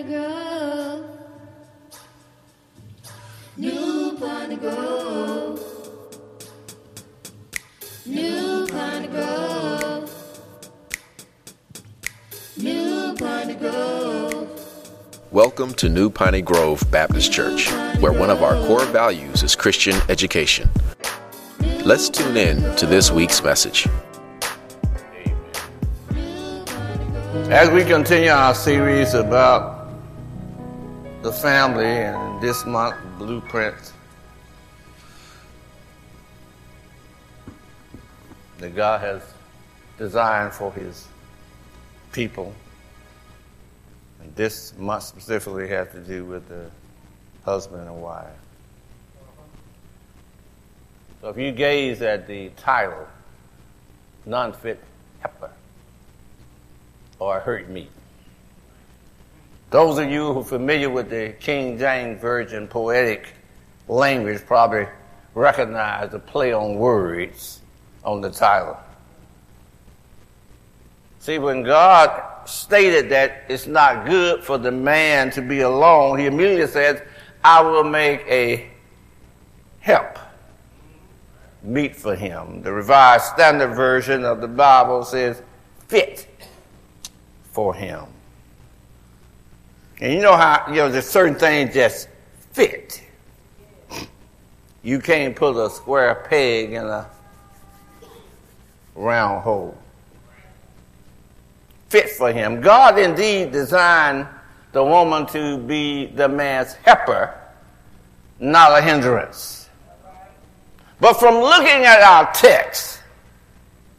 Piney 0.00 0.14
Grove. 0.14 1.04
New 3.58 4.16
Piney 4.18 4.56
Grove. 4.56 5.60
New 8.06 8.66
Piney 8.68 9.08
Grove. 9.08 10.10
New 12.56 13.14
Piney 13.16 13.54
Grove. 13.54 14.48
Welcome 15.32 15.74
to 15.74 15.90
New 15.90 16.08
Piney 16.08 16.40
Grove 16.40 16.82
Baptist 16.90 17.30
Church, 17.30 17.70
where 18.00 18.12
one 18.12 18.30
of 18.30 18.42
our 18.42 18.54
core 18.66 18.86
values 18.86 19.42
is 19.42 19.54
Christian 19.54 20.00
education. 20.08 20.70
Let's 21.84 22.08
tune 22.08 22.38
in 22.38 22.74
to 22.76 22.86
this 22.86 23.10
week's 23.10 23.42
message. 23.42 23.86
As 27.50 27.68
we 27.68 27.84
continue 27.84 28.30
our 28.30 28.54
series 28.54 29.12
about 29.12 29.79
the 31.22 31.32
family 31.32 31.84
and 31.84 32.40
this 32.40 32.64
month, 32.64 32.96
blueprints 33.18 33.92
that 38.58 38.74
God 38.74 39.00
has 39.00 39.22
designed 39.98 40.52
for 40.52 40.72
His 40.72 41.06
people. 42.12 42.54
And 44.22 44.34
this 44.34 44.76
month 44.78 45.02
specifically 45.02 45.68
has 45.68 45.90
to 45.92 46.00
do 46.00 46.24
with 46.24 46.48
the 46.48 46.70
husband 47.44 47.86
and 47.86 48.00
wife. 48.00 48.26
So 51.20 51.28
if 51.28 51.36
you 51.36 51.52
gaze 51.52 52.00
at 52.00 52.26
the 52.26 52.48
title, 52.56 53.06
Non-Fit 54.24 54.82
Helper, 55.20 55.50
or 57.18 57.40
hurt 57.40 57.68
me. 57.68 57.90
Those 59.70 59.98
of 59.98 60.10
you 60.10 60.32
who 60.32 60.40
are 60.40 60.44
familiar 60.44 60.90
with 60.90 61.10
the 61.10 61.34
King 61.38 61.78
James 61.78 62.20
Version 62.20 62.66
poetic 62.66 63.34
language 63.86 64.44
probably 64.44 64.88
recognize 65.32 66.10
the 66.10 66.18
play 66.18 66.52
on 66.52 66.74
words 66.74 67.60
on 68.04 68.20
the 68.20 68.30
title. 68.30 68.76
See, 71.20 71.38
when 71.38 71.62
God 71.62 72.48
stated 72.48 73.10
that 73.10 73.44
it's 73.48 73.68
not 73.68 74.06
good 74.06 74.42
for 74.42 74.58
the 74.58 74.72
man 74.72 75.30
to 75.32 75.42
be 75.42 75.60
alone, 75.60 76.18
he 76.18 76.26
immediately 76.26 76.66
says, 76.66 77.00
I 77.44 77.62
will 77.62 77.84
make 77.84 78.22
a 78.26 78.68
help 79.78 80.18
meet 81.62 81.94
for 81.94 82.16
him. 82.16 82.62
The 82.62 82.72
Revised 82.72 83.26
Standard 83.26 83.74
Version 83.74 84.24
of 84.24 84.40
the 84.40 84.48
Bible 84.48 85.04
says, 85.04 85.42
fit 85.86 86.26
for 87.52 87.72
him. 87.72 88.06
And 90.00 90.14
you 90.14 90.20
know 90.20 90.36
how, 90.36 90.64
you 90.68 90.76
know, 90.76 90.90
there's 90.90 91.08
certain 91.08 91.34
things 91.34 91.74
just 91.74 92.08
fit. 92.52 93.02
You 94.82 94.98
can't 94.98 95.36
put 95.36 95.56
a 95.56 95.68
square 95.68 96.26
peg 96.28 96.72
in 96.72 96.84
a 96.84 97.06
round 98.94 99.42
hole. 99.42 99.76
Fit 101.90 102.10
for 102.10 102.32
him. 102.32 102.62
God 102.62 102.98
indeed 102.98 103.52
designed 103.52 104.26
the 104.72 104.82
woman 104.82 105.26
to 105.26 105.58
be 105.58 106.06
the 106.06 106.28
man's 106.28 106.74
helper, 106.74 107.38
not 108.38 108.78
a 108.78 108.80
hindrance. 108.80 109.68
But 110.98 111.14
from 111.14 111.34
looking 111.36 111.84
at 111.84 112.00
our 112.00 112.32
text, 112.32 113.02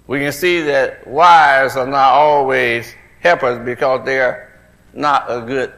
we 0.08 0.20
can 0.20 0.32
see 0.32 0.62
that 0.62 1.06
wives 1.06 1.76
are 1.76 1.86
not 1.86 2.14
always 2.14 2.92
helpers 3.20 3.64
because 3.64 4.04
they're 4.06 4.60
not 4.94 5.26
a 5.28 5.42
good 5.42 5.74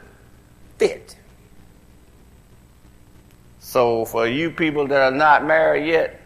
fit. 0.88 1.16
So 3.60 4.04
for 4.04 4.28
you 4.28 4.52
people 4.52 4.86
that 4.88 5.14
are 5.14 5.18
not 5.18 5.46
married 5.46 5.88
yet, 5.88 6.20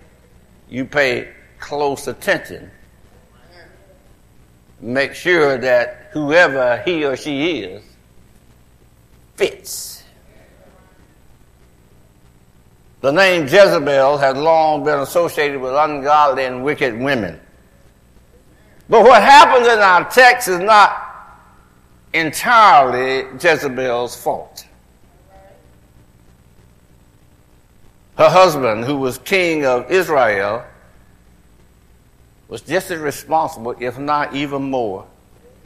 you 0.67 0.83
pay 0.83 1.29
close 1.59 2.07
attention. 2.07 2.71
Make 4.81 5.13
sure 5.13 5.57
that 5.59 6.09
whoever 6.11 6.81
he 6.85 7.05
or 7.05 7.15
she 7.15 7.59
is 7.59 7.83
fits. 9.35 10.03
The 13.01 13.11
name 13.11 13.43
Jezebel 13.43 14.17
has 14.17 14.35
long 14.35 14.83
been 14.83 14.99
associated 14.99 15.61
with 15.61 15.73
ungodly 15.73 16.45
and 16.45 16.63
wicked 16.63 16.97
women. 16.97 17.39
But 18.89 19.03
what 19.03 19.21
happens 19.21 19.67
in 19.67 19.77
our 19.77 20.09
text 20.09 20.47
is 20.47 20.59
not 20.59 21.06
entirely 22.13 23.27
Jezebel's 23.39 24.15
fault. 24.15 24.65
Her 28.17 28.29
husband, 28.29 28.85
who 28.85 28.97
was 28.97 29.19
king 29.19 29.65
of 29.65 29.91
Israel, 29.91 30.63
was 32.47 32.61
just 32.61 32.89
as 32.89 32.99
responsible, 32.99 33.75
if 33.79 33.99
not 33.99 34.35
even 34.35 34.63
more. 34.63 35.05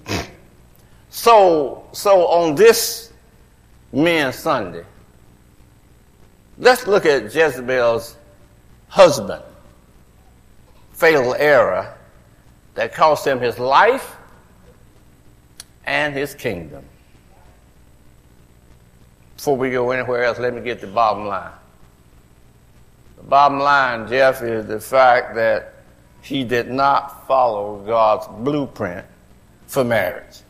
so, 1.10 1.86
so 1.94 2.28
on 2.28 2.56
this 2.56 3.14
Men's 3.94 4.36
Sunday, 4.36 4.84
let's 6.58 6.88
look 6.88 7.06
at 7.06 7.34
Jezebel's 7.34 8.18
husband, 8.90 9.44
fatal 10.92 11.36
error 11.36 11.96
that 12.76 12.94
cost 12.94 13.26
him 13.26 13.40
his 13.40 13.60
life 13.60 14.18
and 15.86 16.14
his 16.14 16.34
kingdom. 16.36 16.84
Before 19.36 19.58
we 19.58 19.72
go 19.72 19.92
anywhere 19.92 20.24
else, 20.24 20.38
let 20.40 20.54
me 20.54 20.62
get 20.62 20.82
the 20.82 20.88
bottom 20.88 21.26
line. 21.26 21.52
The 23.18 23.24
bottom 23.24 23.60
line, 23.60 24.08
Jeff, 24.08 24.42
is 24.42 24.66
the 24.68 24.80
fact 24.80 25.36
that 25.36 25.74
he 26.22 26.44
did 26.44 26.70
not 26.70 27.28
follow 27.28 27.84
God's 27.86 28.28
blueprint 28.44 29.06
for 29.68 29.84
marriage. 29.84 30.42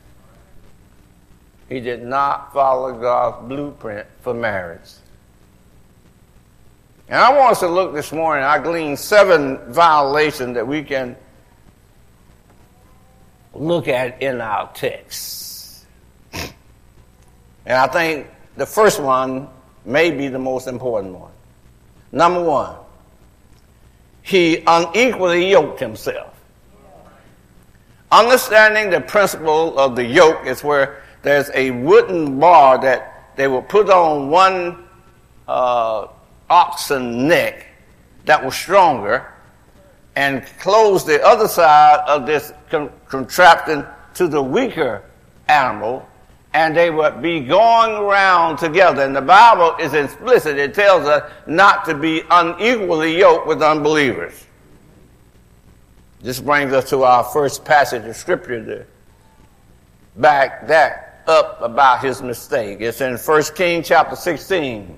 He 1.70 1.80
did 1.80 2.04
not 2.04 2.52
follow 2.52 2.92
God's 3.00 3.48
blueprint 3.48 4.06
for 4.20 4.34
marriage. 4.34 4.90
And 7.08 7.18
I 7.18 7.38
want 7.38 7.54
us 7.54 7.60
to 7.62 7.68
look 7.68 7.94
this 7.94 8.12
morning, 8.12 8.44
I 8.44 8.60
gleaned 8.60 9.00
seven 9.00 9.58
violations 9.72 10.56
that 10.56 10.68
we 10.68 10.84
can 10.84 11.16
look 13.54 13.88
at 13.88 14.22
in 14.22 14.42
our 14.42 14.72
text. 14.74 15.86
And 16.34 17.78
I 17.78 17.88
think 17.88 18.28
the 18.58 18.66
first 18.66 19.00
one 19.00 19.48
may 19.86 20.12
be 20.12 20.28
the 20.28 20.40
most 20.40 20.68
important 20.68 21.14
one. 21.16 21.32
Number 22.12 22.44
one, 22.44 22.76
he 24.22 24.64
unequally 24.66 25.50
yoked 25.50 25.80
himself. 25.80 26.34
Understanding 28.12 28.90
the 28.90 29.02
principle 29.02 29.80
of 29.80 29.96
the 29.96 30.04
yoke 30.04 30.46
is 30.46 30.64
where 30.64 31.02
there's 31.22 31.50
a 31.54 31.72
wooden 31.72 32.40
bar 32.40 32.82
that 32.82 33.32
they 33.38 33.48
will 33.48 33.62
put 33.62 33.90
on 33.90 34.30
one 34.30 34.86
uh, 35.48 36.08
oxen 36.50 37.28
neck 37.28 37.66
that 38.26 38.44
was 38.44 38.56
stronger 38.56 39.32
and 40.16 40.46
close 40.60 41.06
the 41.06 41.24
other 41.26 41.48
side 41.48 42.04
of 42.08 42.26
this 42.26 42.54
con- 42.70 42.92
contraption 43.08 43.86
to 44.16 44.28
the 44.28 44.42
weaker 44.42 45.04
animal, 45.48 46.08
and 46.54 46.76
they 46.76 46.90
would 46.90 47.22
be 47.22 47.40
going 47.40 47.92
around 47.92 48.58
together. 48.58 49.04
And 49.04 49.16
the 49.16 49.22
Bible 49.22 49.76
is 49.80 49.94
explicit. 49.94 50.58
It 50.58 50.74
tells 50.74 51.06
us 51.06 51.32
not 51.48 51.86
to 51.86 51.96
be 51.96 52.24
unequally 52.30 53.18
yoked 53.18 53.48
with 53.48 53.62
unbelievers. 53.62 54.46
This 56.22 56.40
brings 56.40 56.72
us 56.74 56.90
to 56.90 57.04
our 57.04 57.24
first 57.24 57.66
passage 57.66 58.06
of 58.06 58.16
scripture 58.16 58.64
to 58.64 58.86
back 60.18 60.68
that 60.68 61.24
up 61.28 61.62
about 61.62 62.04
his 62.04 62.22
mistake. 62.22 62.82
It's 62.82 63.02
in 63.02 63.18
1 63.18 63.44
Kings 63.56 63.88
chapter 63.88 64.16
16. 64.16 64.98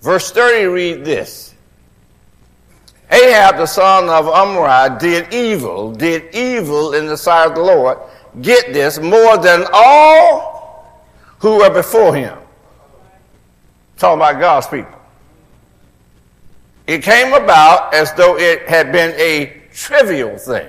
Verse 0.00 0.30
30 0.30 0.66
read 0.66 1.04
this. 1.04 1.54
Ahab, 3.10 3.56
the 3.56 3.66
son 3.66 4.08
of 4.08 4.28
Omri, 4.28 4.98
did 4.98 5.32
evil, 5.32 5.92
did 5.92 6.34
evil 6.34 6.92
in 6.92 7.06
the 7.06 7.16
sight 7.16 7.46
of 7.46 7.54
the 7.54 7.62
Lord. 7.62 7.98
Get 8.42 8.72
this, 8.72 8.98
more 8.98 9.38
than 9.38 9.64
all 9.72 11.02
who 11.38 11.58
were 11.58 11.70
before 11.70 12.14
him. 12.14 12.38
Talking 13.96 14.18
about 14.18 14.40
God's 14.40 14.66
people. 14.66 14.98
It 16.86 17.02
came 17.02 17.32
about 17.32 17.94
as 17.94 18.12
though 18.14 18.38
it 18.38 18.68
had 18.68 18.92
been 18.92 19.18
a 19.18 19.62
trivial 19.72 20.36
thing. 20.38 20.68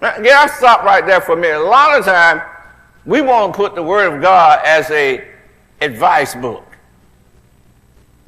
Now, 0.00 0.16
yeah, 0.22 0.40
I 0.40 0.46
stop 0.48 0.82
right 0.82 1.06
there 1.06 1.20
for 1.20 1.32
a 1.32 1.36
minute. 1.36 1.60
A 1.60 1.64
lot 1.64 1.98
of 1.98 2.04
time, 2.04 2.42
we 3.06 3.20
want 3.20 3.52
to 3.52 3.56
put 3.56 3.74
the 3.74 3.82
Word 3.82 4.12
of 4.12 4.20
God 4.20 4.60
as 4.64 4.90
a 4.90 5.26
advice 5.80 6.34
book 6.34 6.66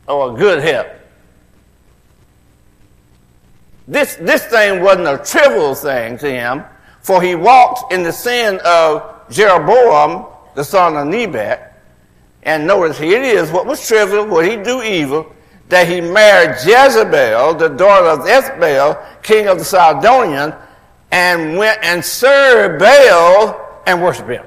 or 0.09 0.33
a 0.33 0.35
good 0.35 0.63
help. 0.63 0.89
This, 3.89 4.17
this 4.17 4.45
thing 4.47 4.83
wasn't 4.83 5.07
a 5.07 5.23
trivial 5.25 5.75
thing 5.75 6.19
to 6.19 6.31
him, 6.31 6.65
for 7.03 7.23
he 7.23 7.35
walked 7.35 7.93
in 7.93 8.03
the 8.03 8.13
sin 8.13 8.61
of 8.65 9.31
Jeroboam, 9.31 10.27
the 10.55 10.65
son 10.65 10.97
of 10.97 11.07
Nebat. 11.07 11.81
And 12.43 12.67
notice 12.67 12.99
here 12.99 13.23
it 13.23 13.25
is, 13.25 13.51
what 13.51 13.67
was 13.67 13.87
trivial, 13.87 14.27
what 14.27 14.45
he 14.45 14.57
do 14.57 14.83
evil, 14.83 15.33
that 15.69 15.89
he 15.89 16.01
married 16.01 16.57
Jezebel, 16.65 17.55
the 17.55 17.69
daughter 17.69 18.07
of 18.07 18.21
Ethbaal, 18.21 19.23
king 19.23 19.49
of 19.49 19.59
the 19.59 19.65
Sidonians, 19.65 20.55
and 21.11 21.57
went 21.57 21.79
and 21.83 22.05
served 22.05 22.81
Baal 22.81 23.83
and 23.87 24.03
worshiped 24.03 24.29
him. 24.29 24.45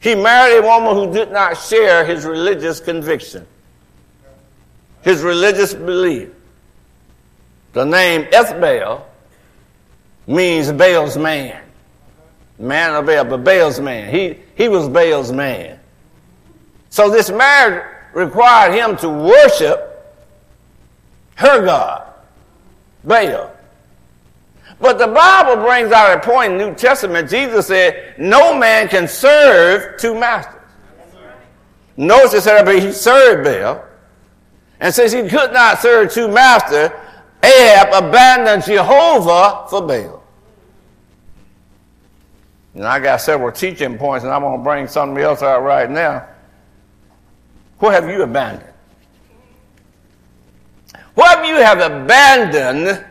He 0.00 0.14
married 0.14 0.58
a 0.58 0.62
woman 0.62 0.94
who 0.94 1.12
did 1.12 1.32
not 1.32 1.56
share 1.56 2.04
his 2.04 2.24
religious 2.24 2.80
conviction, 2.80 3.46
his 5.02 5.22
religious 5.22 5.74
belief. 5.74 6.30
The 7.76 7.84
name 7.84 8.22
Ethbaal 8.32 9.02
means 10.26 10.72
Baal's 10.72 11.18
man. 11.18 11.62
Man 12.58 12.94
of 12.94 13.04
Baal, 13.04 13.26
but 13.26 13.44
Baal's 13.44 13.80
man. 13.80 14.08
He, 14.08 14.38
he 14.54 14.70
was 14.70 14.88
Baal's 14.88 15.30
man. 15.30 15.78
So 16.88 17.10
this 17.10 17.28
marriage 17.28 17.84
required 18.14 18.72
him 18.72 18.96
to 18.96 19.10
worship 19.10 20.10
her 21.34 21.66
God, 21.66 22.14
Baal. 23.04 23.54
But 24.80 24.96
the 24.96 25.08
Bible 25.08 25.62
brings 25.62 25.92
out 25.92 26.16
a 26.16 26.20
point 26.26 26.52
in 26.52 26.58
the 26.58 26.68
New 26.68 26.74
Testament. 26.76 27.28
Jesus 27.28 27.66
said, 27.66 28.14
no 28.16 28.56
man 28.58 28.88
can 28.88 29.06
serve 29.06 30.00
two 30.00 30.14
masters. 30.18 30.62
Notice 31.98 32.44
said 32.44 32.66
he 32.68 32.90
served 32.90 33.44
Baal. 33.44 33.84
And 34.80 34.94
since 34.94 35.12
he 35.12 35.28
could 35.28 35.52
not 35.52 35.80
serve 35.80 36.10
two 36.10 36.28
masters, 36.28 36.90
Ahab 37.46 38.04
abandoned 38.04 38.64
Jehovah 38.64 39.66
for 39.68 39.82
Baal. 39.86 40.22
And 42.74 42.84
I 42.84 42.98
got 42.98 43.20
several 43.20 43.52
teaching 43.52 43.96
points, 43.96 44.24
and 44.24 44.32
I'm 44.32 44.42
going 44.42 44.58
to 44.58 44.64
bring 44.64 44.86
something 44.88 45.22
else 45.22 45.42
out 45.42 45.62
right 45.62 45.90
now. 45.90 46.26
What 47.78 47.94
have 47.94 48.10
you 48.10 48.22
abandoned? 48.22 48.72
What 51.14 51.38
have 51.38 51.46
you 51.46 51.56
have 51.56 51.78
abandoned 51.78 53.04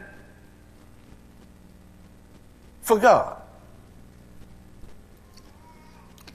for 2.81 2.99
God? 2.99 3.41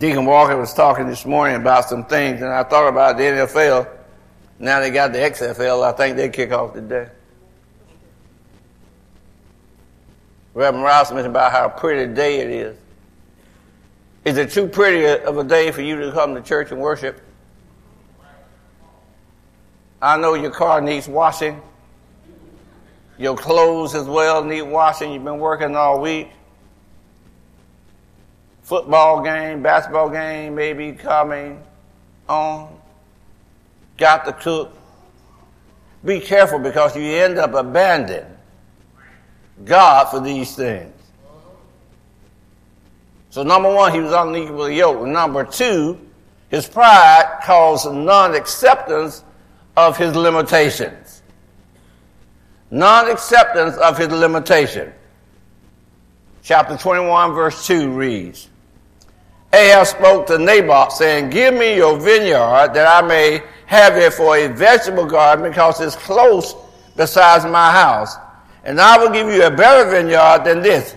Deacon 0.00 0.24
Walker 0.24 0.56
was 0.56 0.72
talking 0.72 1.06
this 1.06 1.26
morning 1.26 1.56
about 1.56 1.84
some 1.84 2.04
things, 2.06 2.40
and 2.40 2.50
I 2.50 2.64
thought 2.64 2.88
about 2.88 3.18
the 3.18 3.22
NFL. 3.24 3.88
Now 4.58 4.80
they 4.80 4.90
got 4.90 5.12
the 5.12 5.18
XFL. 5.18 5.84
I 5.84 5.92
think 5.92 6.16
they 6.16 6.30
kick 6.30 6.50
off 6.52 6.72
today. 6.72 7.08
Reverend 10.54 10.84
Rouse 10.84 11.10
mentioned 11.12 11.34
about 11.34 11.52
how 11.52 11.68
pretty 11.68 12.10
a 12.10 12.14
day 12.14 12.40
it 12.40 12.50
is. 12.50 12.76
Is 14.24 14.36
it 14.36 14.50
too 14.50 14.66
pretty 14.66 15.06
of 15.24 15.38
a 15.38 15.44
day 15.44 15.70
for 15.70 15.80
you 15.80 15.96
to 15.96 16.12
come 16.12 16.34
to 16.34 16.42
church 16.42 16.72
and 16.72 16.80
worship? 16.80 17.20
I 20.02 20.16
know 20.16 20.34
your 20.34 20.50
car 20.50 20.80
needs 20.80 21.08
washing. 21.08 21.60
Your 23.18 23.36
clothes 23.36 23.94
as 23.94 24.06
well 24.06 24.42
need 24.42 24.62
washing. 24.62 25.12
You've 25.12 25.24
been 25.24 25.38
working 25.38 25.76
all 25.76 26.00
week. 26.00 26.28
Football 28.62 29.22
game, 29.22 29.62
basketball 29.62 30.08
game 30.08 30.54
maybe 30.54 30.92
coming 30.92 31.62
on. 32.28 32.78
Got 33.98 34.24
to 34.24 34.32
cook. 34.32 34.76
Be 36.04 36.18
careful 36.20 36.58
because 36.58 36.96
you 36.96 37.02
end 37.02 37.36
up 37.36 37.52
abandoning 37.54 38.24
God 39.64 40.06
for 40.06 40.20
these 40.20 40.54
things. 40.54 40.92
So 43.30 43.42
number 43.42 43.72
one, 43.72 43.92
he 43.94 44.00
was 44.00 44.12
unequally 44.12 44.76
yoked. 44.76 45.06
Number 45.06 45.44
two, 45.44 45.98
his 46.48 46.66
pride 46.66 47.40
caused 47.44 47.92
non-acceptance 47.92 49.22
of 49.76 49.96
his 49.96 50.16
limitations. 50.16 51.22
Non-acceptance 52.70 53.76
of 53.76 53.96
his 53.96 54.08
limitation. 54.08 54.92
Chapter 56.42 56.76
21 56.76 57.34
verse 57.34 57.66
2 57.66 57.90
reads, 57.90 58.48
Ahab 59.52 59.86
spoke 59.86 60.26
to 60.28 60.38
Naboth 60.38 60.92
saying, 60.92 61.30
give 61.30 61.54
me 61.54 61.76
your 61.76 61.98
vineyard 61.98 62.72
that 62.74 62.86
I 62.86 63.06
may 63.06 63.42
have 63.66 63.96
it 63.96 64.12
for 64.12 64.36
a 64.36 64.48
vegetable 64.48 65.06
garden 65.06 65.48
because 65.48 65.80
it's 65.80 65.96
close 65.96 66.54
besides 66.96 67.44
my 67.44 67.70
house. 67.70 68.16
And 68.64 68.80
I 68.80 68.98
will 68.98 69.10
give 69.10 69.28
you 69.28 69.44
a 69.44 69.50
better 69.50 69.90
vineyard 69.90 70.44
than 70.44 70.62
this. 70.62 70.94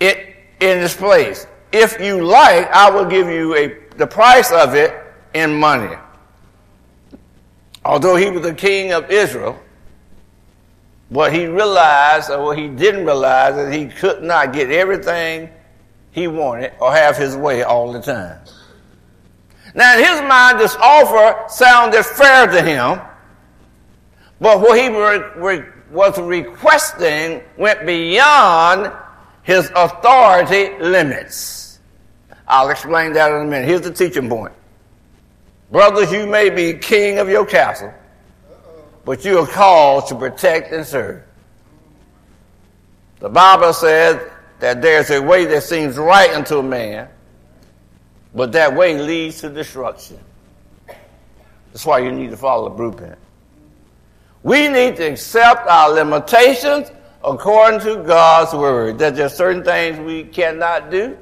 It 0.00 0.34
in 0.60 0.80
this 0.80 0.96
place. 0.96 1.46
If 1.72 2.00
you 2.00 2.24
like, 2.24 2.70
I 2.70 2.90
will 2.90 3.04
give 3.04 3.28
you 3.28 3.54
a, 3.56 3.76
the 3.96 4.06
price 4.06 4.50
of 4.52 4.74
it 4.74 4.94
in 5.34 5.58
money. 5.58 5.96
Although 7.84 8.16
he 8.16 8.30
was 8.30 8.42
the 8.42 8.54
king 8.54 8.92
of 8.92 9.10
Israel, 9.10 9.60
what 11.08 11.32
he 11.32 11.46
realized 11.46 12.30
or 12.30 12.42
what 12.42 12.58
he 12.58 12.68
didn't 12.68 13.04
realize 13.04 13.56
is 13.56 13.74
he 13.74 13.86
could 13.86 14.22
not 14.22 14.52
get 14.52 14.70
everything 14.70 15.50
he 16.12 16.28
wanted 16.28 16.72
or 16.80 16.92
have 16.92 17.16
his 17.16 17.36
way 17.36 17.62
all 17.62 17.92
the 17.92 18.00
time. 18.00 18.38
Now, 19.74 19.98
in 19.98 20.04
his 20.04 20.20
mind, 20.22 20.60
this 20.60 20.76
offer 20.76 21.48
sounded 21.48 22.04
fair 22.04 22.46
to 22.46 22.62
him, 22.62 23.00
but 24.40 24.60
what 24.60 24.78
he 24.78 24.88
re- 24.88 25.24
re- 25.36 25.68
was 25.94 26.18
requesting 26.18 27.40
went 27.56 27.86
beyond 27.86 28.92
his 29.44 29.70
authority 29.74 30.76
limits. 30.80 31.78
I'll 32.46 32.68
explain 32.68 33.12
that 33.12 33.30
in 33.30 33.46
a 33.46 33.50
minute. 33.50 33.66
Here's 33.66 33.82
the 33.82 33.92
teaching 33.92 34.28
point. 34.28 34.52
Brothers, 35.70 36.12
you 36.12 36.26
may 36.26 36.50
be 36.50 36.74
king 36.74 37.18
of 37.18 37.28
your 37.28 37.46
castle, 37.46 37.94
but 39.04 39.24
you 39.24 39.38
are 39.38 39.46
called 39.46 40.08
to 40.08 40.14
protect 40.14 40.72
and 40.72 40.84
serve. 40.84 41.22
The 43.20 43.28
Bible 43.28 43.72
says 43.72 44.20
that 44.60 44.82
there's 44.82 45.10
a 45.10 45.22
way 45.22 45.46
that 45.46 45.62
seems 45.62 45.96
right 45.96 46.30
unto 46.30 46.58
a 46.58 46.62
man, 46.62 47.08
but 48.34 48.52
that 48.52 48.74
way 48.74 49.00
leads 49.00 49.40
to 49.40 49.48
destruction. 49.48 50.18
That's 51.72 51.86
why 51.86 52.00
you 52.00 52.12
need 52.12 52.30
to 52.30 52.36
follow 52.36 52.68
the 52.68 52.74
blueprint. 52.74 53.18
We 54.44 54.68
need 54.68 54.96
to 54.96 55.04
accept 55.10 55.66
our 55.66 55.90
limitations 55.90 56.92
according 57.24 57.80
to 57.80 58.04
God's 58.04 58.52
word. 58.52 58.98
That 58.98 59.16
there's 59.16 59.30
just 59.32 59.38
certain 59.38 59.64
things 59.64 59.98
we 59.98 60.24
cannot 60.24 60.90
do, 60.90 61.16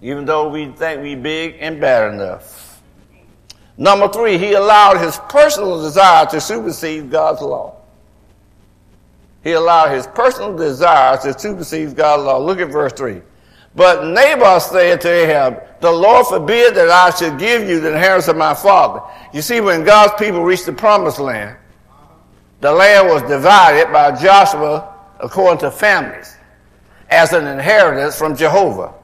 even 0.00 0.24
though 0.24 0.48
we 0.48 0.66
think 0.72 1.02
we 1.02 1.14
are 1.14 1.20
big 1.20 1.56
and 1.58 1.80
bad 1.80 2.14
enough. 2.14 2.80
Number 3.76 4.06
three, 4.06 4.38
he 4.38 4.52
allowed 4.52 4.98
his 4.98 5.18
personal 5.28 5.82
desire 5.82 6.24
to 6.26 6.40
supersede 6.40 7.10
God's 7.10 7.42
law. 7.42 7.74
He 9.42 9.52
allowed 9.52 9.90
his 9.90 10.06
personal 10.06 10.56
desire 10.56 11.16
to 11.18 11.36
supersede 11.36 11.96
God's 11.96 12.22
law. 12.22 12.38
Look 12.38 12.60
at 12.60 12.70
verse 12.70 12.92
three. 12.92 13.22
But 13.74 14.06
Naboth 14.06 14.64
said 14.64 15.00
to 15.00 15.08
Ahab, 15.08 15.80
the 15.80 15.90
Lord 15.90 16.26
forbid 16.26 16.74
that 16.74 16.90
I 16.90 17.10
should 17.10 17.38
give 17.38 17.68
you 17.68 17.80
the 17.80 17.92
inheritance 17.92 18.28
of 18.28 18.36
my 18.36 18.54
father. 18.54 19.02
You 19.32 19.42
see, 19.42 19.60
when 19.60 19.84
God's 19.84 20.12
people 20.18 20.42
reached 20.42 20.66
the 20.66 20.72
promised 20.72 21.18
land, 21.18 21.56
the 22.60 22.70
land 22.70 23.08
was 23.08 23.22
divided 23.22 23.92
by 23.92 24.12
Joshua 24.12 24.94
according 25.18 25.60
to 25.60 25.70
families 25.70 26.36
as 27.10 27.32
an 27.32 27.46
inheritance 27.46 28.16
from 28.16 28.36
Jehovah. 28.36 28.94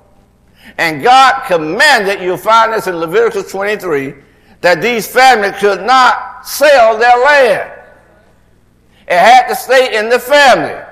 And 0.76 1.02
God 1.02 1.44
commanded, 1.46 2.20
you'll 2.20 2.36
find 2.36 2.72
this 2.72 2.86
in 2.86 2.96
Leviticus 2.96 3.50
23, 3.50 4.14
that 4.60 4.82
these 4.82 5.06
families 5.06 5.58
could 5.58 5.82
not 5.82 6.46
sell 6.46 6.98
their 6.98 7.18
land. 7.24 7.72
It 9.08 9.18
had 9.18 9.48
to 9.48 9.56
stay 9.56 9.96
in 9.96 10.08
the 10.08 10.18
family. 10.18 10.84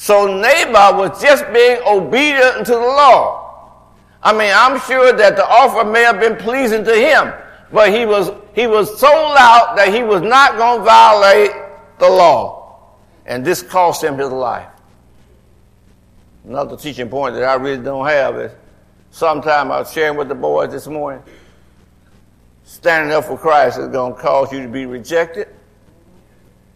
So 0.00 0.28
Naboth 0.28 0.96
was 0.96 1.20
just 1.20 1.44
being 1.52 1.80
obedient 1.84 2.64
to 2.66 2.72
the 2.72 2.78
law. 2.78 3.82
I 4.22 4.32
mean, 4.32 4.52
I'm 4.54 4.78
sure 4.82 5.12
that 5.12 5.34
the 5.34 5.44
offer 5.44 5.84
may 5.90 6.02
have 6.02 6.20
been 6.20 6.36
pleasing 6.36 6.84
to 6.84 6.94
him, 6.94 7.32
but 7.72 7.92
he 7.92 8.06
was, 8.06 8.30
he 8.54 8.68
was 8.68 8.96
so 9.00 9.08
loud 9.08 9.74
that 9.76 9.92
he 9.92 10.04
was 10.04 10.22
not 10.22 10.56
going 10.56 10.78
to 10.78 10.84
violate 10.84 11.50
the 11.98 12.08
law. 12.08 12.94
And 13.26 13.44
this 13.44 13.60
cost 13.60 14.04
him 14.04 14.18
his 14.18 14.30
life. 14.30 14.68
Another 16.44 16.76
teaching 16.76 17.08
point 17.08 17.34
that 17.34 17.42
I 17.42 17.54
really 17.54 17.82
don't 17.82 18.06
have 18.06 18.36
is 18.36 18.52
sometime 19.10 19.72
I 19.72 19.80
was 19.80 19.92
sharing 19.92 20.16
with 20.16 20.28
the 20.28 20.36
boys 20.36 20.70
this 20.70 20.86
morning. 20.86 21.24
Standing 22.62 23.12
up 23.12 23.24
for 23.24 23.36
Christ 23.36 23.80
is 23.80 23.88
going 23.88 24.14
to 24.14 24.20
cause 24.20 24.52
you 24.52 24.62
to 24.62 24.68
be 24.68 24.86
rejected. 24.86 25.48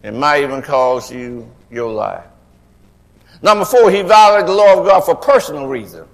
It 0.03 0.13
might 0.13 0.43
even 0.43 0.61
cause 0.61 1.09
you 1.09 1.49
your 1.71 1.89
life. 1.89 2.25
Number 3.43 3.65
four, 3.65 3.91
he 3.91 4.01
violated 4.01 4.47
the 4.47 4.53
law 4.53 4.79
of 4.79 4.87
God 4.87 5.01
for 5.01 5.15
personal 5.15 5.67
reasons. 5.67 6.07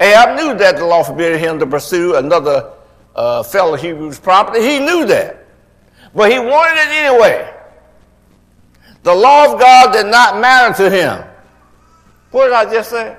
Ahab 0.00 0.36
knew 0.36 0.58
that 0.58 0.76
the 0.76 0.84
law 0.84 1.04
forbade 1.04 1.38
him 1.40 1.58
to 1.60 1.66
pursue 1.66 2.16
another 2.16 2.72
uh, 3.14 3.44
fellow 3.44 3.76
Hebrew's 3.76 4.18
property. 4.18 4.60
He 4.60 4.80
knew 4.80 5.06
that. 5.06 5.46
But 6.12 6.32
he 6.32 6.38
wanted 6.40 6.80
it 6.80 6.88
anyway. 6.88 7.54
The 9.04 9.14
law 9.14 9.52
of 9.52 9.60
God 9.60 9.92
did 9.92 10.06
not 10.06 10.40
matter 10.40 10.74
to 10.82 10.90
him. 10.90 11.24
What 12.32 12.46
did 12.46 12.54
I 12.54 12.64
just 12.70 12.90
say? 12.90 13.16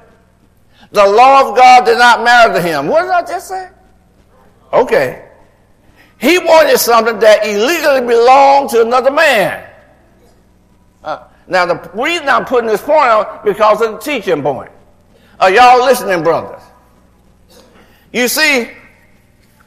The 0.91 1.05
law 1.05 1.49
of 1.49 1.55
God 1.55 1.85
did 1.85 1.97
not 1.97 2.23
matter 2.23 2.53
to 2.55 2.61
him. 2.61 2.87
What 2.87 3.03
did 3.03 3.11
I 3.11 3.21
just 3.21 3.47
say? 3.47 3.69
Okay. 4.73 5.29
He 6.17 6.37
wanted 6.39 6.77
something 6.77 7.19
that 7.19 7.45
illegally 7.45 8.05
belonged 8.05 8.69
to 8.71 8.81
another 8.81 9.11
man. 9.11 9.67
Uh, 11.03 11.23
now, 11.51 11.65
the 11.65 11.91
reason 11.93 12.29
I'm 12.29 12.45
putting 12.45 12.69
this 12.69 12.81
point 12.81 13.09
on 13.09 13.41
because 13.43 13.81
of 13.81 13.91
the 13.91 13.97
teaching 13.97 14.41
point. 14.41 14.71
Are 15.37 15.51
y'all 15.51 15.83
listening, 15.83 16.23
brothers? 16.23 16.61
You 18.13 18.29
see, 18.29 18.69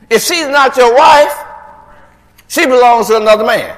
if 0.09 0.23
she's 0.23 0.49
not 0.49 0.75
your 0.79 0.97
wife, 0.97 1.39
she 2.49 2.65
belongs 2.65 3.09
to 3.09 3.19
another 3.19 3.45
man. 3.45 3.77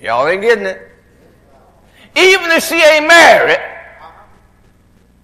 Y'all 0.00 0.26
ain't 0.26 0.40
getting 0.40 0.64
it. 0.64 0.90
Even 2.16 2.50
if 2.52 2.64
she 2.64 2.76
ain't 2.76 3.06
married, 3.06 3.60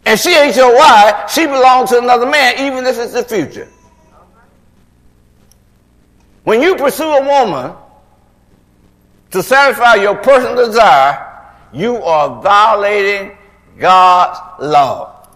and 0.04 0.20
she 0.20 0.35
ain't 0.35 0.54
your 0.54 0.76
wife, 0.76 1.30
she 1.30 1.46
belongs 1.46 1.88
to 1.90 1.99
another 1.99 2.26
man, 2.26 2.58
even 2.58 2.85
if 2.85 2.99
it's 2.99 3.14
the 3.14 3.25
future. 3.25 3.68
When 6.44 6.61
you 6.61 6.76
pursue 6.76 7.08
a 7.08 7.25
woman 7.25 7.75
to 9.37 9.43
satisfy 9.43 9.97
your 9.97 10.14
personal 10.14 10.66
desire, 10.66 11.45
you 11.71 11.97
are 11.97 12.40
violating 12.40 13.37
God's 13.78 14.38
law. 14.62 15.28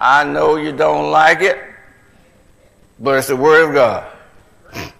I 0.00 0.24
know 0.24 0.56
you 0.56 0.72
don't 0.72 1.12
like 1.12 1.42
it, 1.42 1.58
but 2.98 3.18
it's 3.18 3.28
the 3.28 3.36
Word 3.36 3.68
of 3.68 3.74
God. 3.74 4.12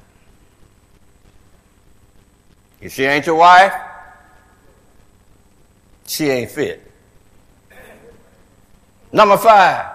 If 2.81 2.93
she 2.93 3.03
ain't 3.03 3.27
your 3.27 3.35
wife, 3.35 3.73
she 6.07 6.29
ain't 6.31 6.53
fit. 6.53 6.89
Number 9.11 9.37
five, 9.37 9.87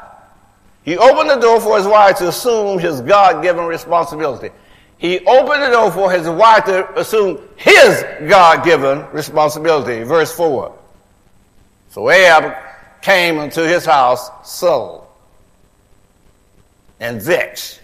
he 0.83 0.97
opened 0.97 1.29
the 1.29 1.37
door 1.37 1.61
for 1.61 1.77
his 1.77 1.87
wife 1.87 2.17
to 2.17 2.27
assume 2.27 2.79
his 2.79 2.99
God 2.99 3.41
given 3.41 3.65
responsibility. 3.65 4.49
He 5.01 5.19
opened 5.25 5.63
the 5.63 5.69
door 5.69 5.91
for 5.91 6.11
his 6.11 6.29
wife 6.29 6.65
to 6.65 6.99
assume 6.99 7.41
his 7.55 8.05
God 8.29 8.63
given 8.63 9.03
responsibility. 9.11 10.03
Verse 10.03 10.31
4. 10.31 10.77
So 11.89 12.07
Ahab 12.11 12.53
came 13.01 13.39
into 13.39 13.67
his 13.67 13.83
house 13.83 14.29
sullen 14.43 15.01
and 16.99 17.19
vexed 17.19 17.81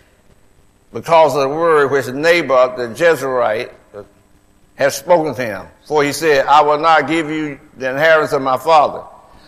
because 0.93 1.33
of 1.33 1.41
the 1.41 1.49
word 1.49 1.89
which 1.89 2.05
Naboth 2.05 2.77
the 2.77 2.89
Jezreelite 2.89 3.73
had 4.75 4.93
spoken 4.93 5.33
to 5.33 5.43
him. 5.43 5.65
For 5.87 6.03
he 6.03 6.13
said, 6.13 6.45
I 6.45 6.61
will 6.61 6.77
not 6.77 7.07
give 7.07 7.31
you 7.31 7.59
the 7.77 7.89
inheritance 7.89 8.33
of 8.33 8.43
my 8.43 8.57
father. 8.57 9.03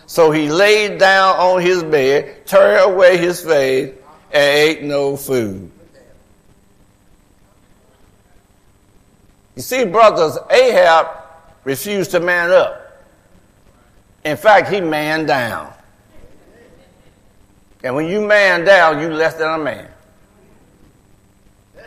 So 0.06 0.32
he 0.32 0.50
laid 0.50 0.98
down 0.98 1.36
on 1.36 1.62
his 1.62 1.84
bed, 1.84 2.48
turned 2.48 2.92
away 2.92 3.16
his 3.16 3.40
face, 3.44 3.94
and 4.32 4.42
ate 4.42 4.82
no 4.82 5.16
food. 5.16 5.70
You 9.60 9.62
see, 9.62 9.84
brothers, 9.84 10.38
Ahab 10.50 11.06
refused 11.64 12.12
to 12.12 12.20
man 12.20 12.50
up. 12.50 13.04
In 14.24 14.38
fact, 14.38 14.72
he 14.72 14.80
manned 14.80 15.26
down. 15.26 15.70
And 17.84 17.94
when 17.94 18.08
you 18.08 18.26
man 18.26 18.64
down, 18.64 19.02
you 19.02 19.12
less 19.12 19.34
than 19.34 19.50
a 19.50 19.62
man. 19.62 19.86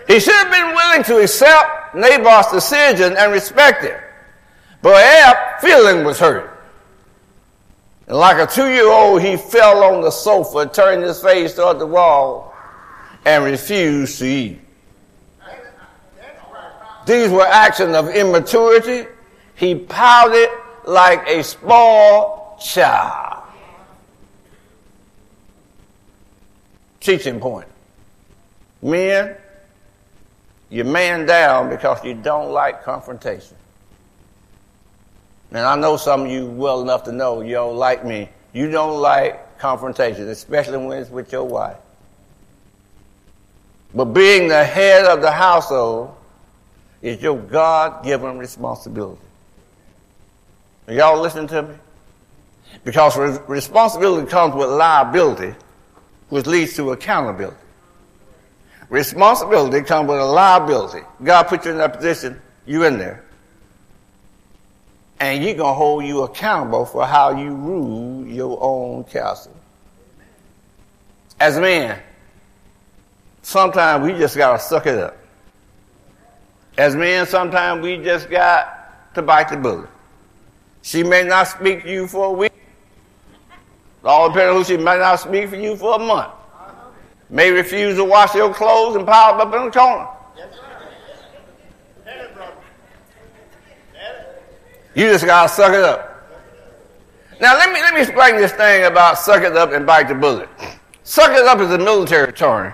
He 0.06 0.20
should 0.20 0.36
have 0.36 0.52
been 0.52 0.76
willing 0.76 1.04
to 1.06 1.24
accept 1.24 1.96
Naboth's 1.96 2.52
decision 2.52 3.16
and 3.18 3.32
respect 3.32 3.84
it. 3.84 4.00
But 4.84 5.04
Ahab's 5.04 5.62
feeling 5.64 6.06
was 6.06 6.20
hurt. 6.20 6.64
And 8.06 8.18
like 8.18 8.38
a 8.38 8.46
two 8.46 8.70
year 8.70 8.88
old, 8.88 9.24
he 9.24 9.36
fell 9.36 9.84
on 9.84 10.02
the 10.02 10.12
sofa, 10.12 10.70
turned 10.72 11.02
his 11.02 11.20
face 11.24 11.56
toward 11.56 11.80
the 11.80 11.88
wall, 11.88 12.54
and 13.26 13.44
refused 13.44 14.20
to 14.20 14.28
eat. 14.28 14.63
These 17.06 17.30
were 17.30 17.46
actions 17.46 17.96
of 17.96 18.10
immaturity. 18.10 19.08
He 19.56 19.76
pouted 19.76 20.50
like 20.86 21.28
a 21.28 21.44
spoiled 21.44 22.60
child. 22.60 23.44
Teaching 27.00 27.40
point. 27.40 27.68
Men, 28.82 29.36
you 30.70 30.84
man 30.84 31.26
down 31.26 31.70
because 31.70 32.04
you 32.04 32.14
don't 32.14 32.52
like 32.52 32.84
confrontation. 32.84 33.58
And 35.52 35.60
I 35.60 35.76
know 35.76 35.98
some 35.98 36.24
of 36.24 36.32
you 36.32 36.48
well 36.48 36.82
enough 36.82 37.04
to 37.04 37.12
know 37.12 37.42
you 37.42 37.54
don't 37.54 37.76
like 37.76 38.04
me. 38.04 38.30
You 38.54 38.72
don't 38.72 39.00
like 39.00 39.60
confrontation, 39.60 40.28
especially 40.30 40.78
when 40.78 40.98
it's 40.98 41.10
with 41.10 41.32
your 41.32 41.44
wife. 41.44 41.78
But 43.94 44.06
being 44.06 44.48
the 44.48 44.64
head 44.64 45.06
of 45.06 45.22
the 45.22 45.32
household 45.32 46.16
is 47.04 47.22
your 47.22 47.38
God 47.38 48.04
given 48.04 48.40
responsibility. 48.40 49.22
Are 50.88 50.94
y'all 50.96 51.22
listening 51.22 51.48
to 51.50 51.62
me? 51.62 51.76
Because 52.84 53.16
responsibility 53.48 54.28
comes 54.28 54.56
with 54.56 54.70
liability, 54.70 55.54
which 56.30 56.48
leads 56.48 56.76
to 56.78 56.94
accountability. 56.94 57.58
Responsibility 58.90 59.86
comes 59.86 60.10
with 60.10 60.18
a 60.18 60.26
liability. 60.26 61.06
God 61.24 61.44
put 61.44 61.66
you 61.66 61.72
in 61.72 61.78
that 61.78 61.94
position, 61.94 62.42
you 62.66 62.86
in 62.86 62.98
there 62.98 63.24
and 65.24 65.42
He's 65.42 65.56
going 65.56 65.70
to 65.70 65.74
hold 65.74 66.04
you 66.04 66.24
accountable 66.24 66.86
for 66.86 67.06
how 67.06 67.32
you 67.32 67.54
rule 67.56 68.28
your 68.28 68.58
own 68.62 69.06
castle. 69.06 69.56
As 71.40 71.58
men, 71.58 71.98
sometimes 73.42 74.06
we 74.06 74.20
just 74.20 74.36
got 74.36 74.58
to 74.58 74.60
suck 74.60 74.86
it 74.86 74.98
up. 74.98 75.18
As 76.78 76.96
men, 76.96 77.26
sometimes 77.28 77.84
we 77.84 77.98
just 77.98 78.30
got 78.30 79.14
to 79.14 79.22
bite 79.22 79.50
the 79.50 79.58
bullet. 79.58 79.90
She 80.82 81.04
may 81.04 81.24
not 81.24 81.48
speak 81.48 81.84
to 81.84 81.92
you 81.92 82.08
for 82.08 82.26
a 82.28 82.32
week. 82.32 82.52
All 84.04 84.30
depends 84.30 84.68
who 84.68 84.76
she 84.76 84.78
may 84.78 84.98
not 84.98 85.18
speak 85.20 85.50
for 85.50 85.56
you 85.56 85.76
for 85.76 85.96
a 85.96 86.00
month. 86.00 86.34
May 87.30 87.52
refuse 87.52 87.96
to 87.98 88.04
wash 88.04 88.36
your 88.36 88.54
clothes 88.54 88.96
and 88.96 89.06
pile 89.06 89.40
up 89.40 89.54
in 89.54 89.66
the 89.66 89.72
corner. 89.72 90.08
You 94.96 95.10
just 95.10 95.26
gotta 95.26 95.50
suck 95.50 95.74
it 95.74 95.84
up. 95.84 96.10
Now 97.40 97.58
let 97.58 97.74
me 97.74 97.82
let 97.82 97.94
me 97.94 98.02
explain 98.02 98.36
this 98.36 98.52
thing 98.52 98.86
about 98.86 99.18
suck 99.18 99.42
it 99.44 99.58
up 99.58 99.72
and 99.72 99.86
bite 99.86 100.08
the 100.08 100.16
bullet. 100.16 100.50
Suck 101.06 101.32
it 101.32 101.46
up 101.46 101.60
is 101.60 101.70
a 101.70 101.78
military 101.78 102.32
term. 102.32 102.74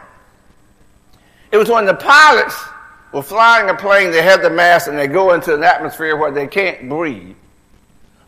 It 1.51 1.57
was 1.57 1.67
when 1.67 1.87
the 1.87 1.95
pilots 1.95 2.68
were 3.11 3.23
flying 3.23 3.69
a 3.69 3.75
plane, 3.75 4.11
they 4.11 4.21
have 4.21 4.41
the 4.41 4.49
mask 4.49 4.87
and 4.87 4.97
they 4.97 5.07
go 5.07 5.33
into 5.33 5.53
an 5.53 5.63
atmosphere 5.63 6.15
where 6.15 6.31
they 6.31 6.47
can't 6.47 6.87
breathe. 6.87 7.35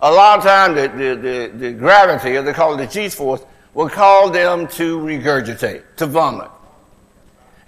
A 0.02 0.12
lot 0.12 0.40
of 0.40 0.44
times 0.44 0.76
the, 0.76 0.88
the, 0.88 1.16
the, 1.16 1.58
the 1.58 1.74
gravity, 1.74 2.36
or 2.36 2.42
they 2.42 2.54
call 2.54 2.74
it 2.74 2.78
the 2.78 2.88
G-force, 2.88 3.44
will 3.74 3.90
cause 3.90 4.32
them 4.32 4.68
to 4.68 5.00
regurgitate, 5.00 5.84
to 5.98 6.08
vomit. 6.08 6.50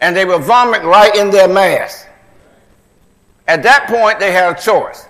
And 0.01 0.15
they 0.15 0.25
will 0.25 0.39
vomit 0.39 0.81
right 0.83 1.15
in 1.15 1.29
their 1.29 1.47
mask. 1.47 2.07
At 3.47 3.61
that 3.63 3.87
point, 3.87 4.19
they 4.19 4.31
had 4.31 4.57
a 4.57 4.61
choice. 4.61 5.05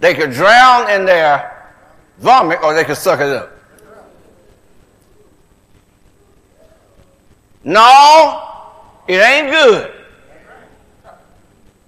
They 0.00 0.14
could 0.14 0.32
drown 0.32 0.90
in 0.90 1.04
their 1.04 1.70
vomit 2.18 2.58
or 2.62 2.74
they 2.74 2.84
could 2.84 2.96
suck 2.96 3.20
it 3.20 3.28
up. 3.28 3.52
No, 7.64 8.42
it 9.06 9.18
ain't 9.18 9.52
good. 9.52 10.01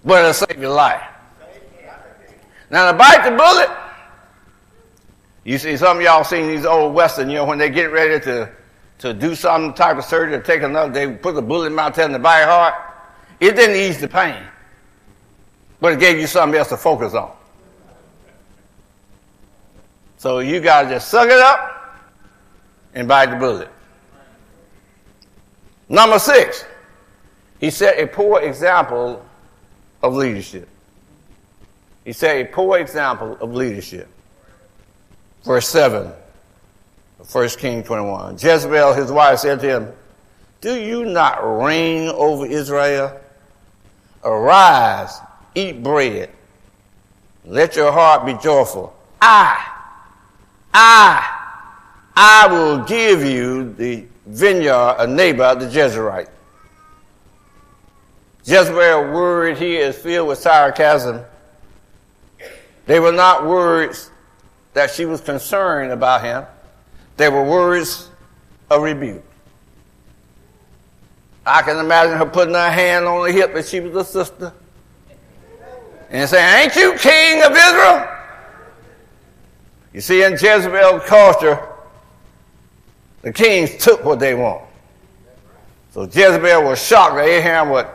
But 0.05 0.21
it'll 0.21 0.35
save 0.35 0.61
your 0.61 0.75
life. 0.75 1.03
Now 2.71 2.91
to 2.91 2.99
bite 2.99 3.25
the 3.25 3.37
bullet, 3.37 3.71
you 5.45 5.59
see 5.59 5.77
some 5.77 5.99
of 5.99 6.03
y'all 6.03 6.25
seen 6.25 6.49
these 6.49 6.65
old 6.65 6.95
western, 6.95 7.29
you 7.29 7.37
know, 7.37 7.45
when 7.45 7.59
they 7.59 7.71
get 7.71 7.93
ready 7.93 8.23
to, 8.25 8.51
to 8.99 9.15
do 9.15 9.35
some 9.35 9.75
type 9.75 9.97
of 9.97 10.05
surgery, 10.05 10.43
take 10.43 10.63
another, 10.63 10.93
they 10.93 11.15
put 11.15 11.35
the 11.35 11.43
bullet 11.43 11.67
in 11.67 11.75
my 11.75 11.91
tail 11.91 12.07
and 12.07 12.15
the 12.15 12.19
bite 12.19 12.45
hard. 12.45 12.75
It 13.41 13.57
didn't 13.57 13.77
ease 13.77 14.01
the 14.01 14.09
pain. 14.09 14.43
But 15.81 15.95
it 15.95 16.01
gave 16.01 16.19
you 16.19 16.27
something 16.27 16.59
else 16.59 16.71
to 16.71 16.77
focus 16.77 17.15
on. 17.15 17.31
So 20.17 20.39
you 20.39 20.61
got 20.61 20.85
to 20.85 20.89
just 20.89 21.09
suck 21.09 21.27
it 21.27 21.39
up 21.39 22.01
and 22.95 23.07
bite 23.07 23.27
the 23.27 23.37
bullet. 23.37 23.69
Number 25.89 26.19
six, 26.19 26.65
he 27.61 27.69
set 27.71 27.99
a 27.99 28.07
poor 28.07 28.41
example 28.41 29.25
of 30.05 30.15
leadership. 30.15 30.69
He 32.05 32.13
set 32.13 32.37
a 32.37 32.45
poor 32.45 32.79
example 32.79 33.39
of 33.41 33.55
leadership. 33.55 34.07
Verse 35.43 35.67
7 35.69 36.13
1 37.33 37.49
King 37.51 37.83
21. 37.83 38.35
Jezebel, 38.35 38.93
his 38.93 39.11
wife, 39.11 39.39
said 39.39 39.61
to 39.61 39.67
him, 39.67 39.93
Do 40.61 40.79
you 40.79 41.07
not 41.07 41.39
reign 41.63 42.11
over 42.11 42.45
Israel? 42.45 43.19
Arise, 44.23 45.19
eat 45.55 45.83
bread. 45.83 46.31
Let 47.47 47.75
your 47.77 47.91
heart 47.91 48.27
be 48.27 48.35
joyful. 48.35 48.95
I 49.23 49.71
I, 50.75 51.63
I 52.17 52.47
will 52.49 52.85
give 52.85 53.23
you 53.23 53.73
the 53.73 54.05
vineyard 54.27 54.97
of 54.99 55.09
Naboth 55.09 55.61
the 55.61 55.67
Jezreelite. 55.67 56.29
Jezebel 58.45 59.11
word 59.13 59.57
here 59.57 59.87
is 59.87 59.97
filled 59.97 60.29
with 60.29 60.39
sarcasm. 60.39 61.23
They 62.87 63.01
were 63.01 63.13
not 63.13 63.47
words 63.47 64.11
that 64.75 64.91
she 64.91 65.07
was 65.07 65.21
concerned 65.23 65.93
about 65.93 66.23
him. 66.23 66.45
They 67.17 67.31
were 67.31 67.43
words 67.43 68.11
of 68.71 68.83
rebuke. 68.83 69.25
I 71.47 71.63
can 71.63 71.79
imagine 71.79 72.19
her 72.19 72.27
putting 72.27 72.55
her 72.55 72.71
hand 72.71 73.07
on 73.07 73.27
the 73.27 73.33
hip 73.33 73.55
if 73.55 73.69
she 73.69 73.81
was 73.81 73.95
a 73.95 74.05
sister 74.05 74.53
and 76.11 76.29
saying, 76.29 76.65
Ain't 76.65 76.77
you 76.77 76.95
king 76.99 77.43
of 77.43 77.53
Israel? 77.53 78.11
You 79.93 80.01
see, 80.01 80.23
in 80.23 80.33
Jezebel 80.33 81.01
culture, 81.01 81.69
the 83.23 83.33
kings 83.33 83.77
took 83.77 84.05
what 84.05 84.19
they 84.19 84.35
want. 84.35 84.65
So 85.93 86.03
Jezebel 86.03 86.65
was 86.65 86.85
shocked 86.85 87.15
that 87.15 87.27
Ahab 87.27 87.71
would 87.71 87.87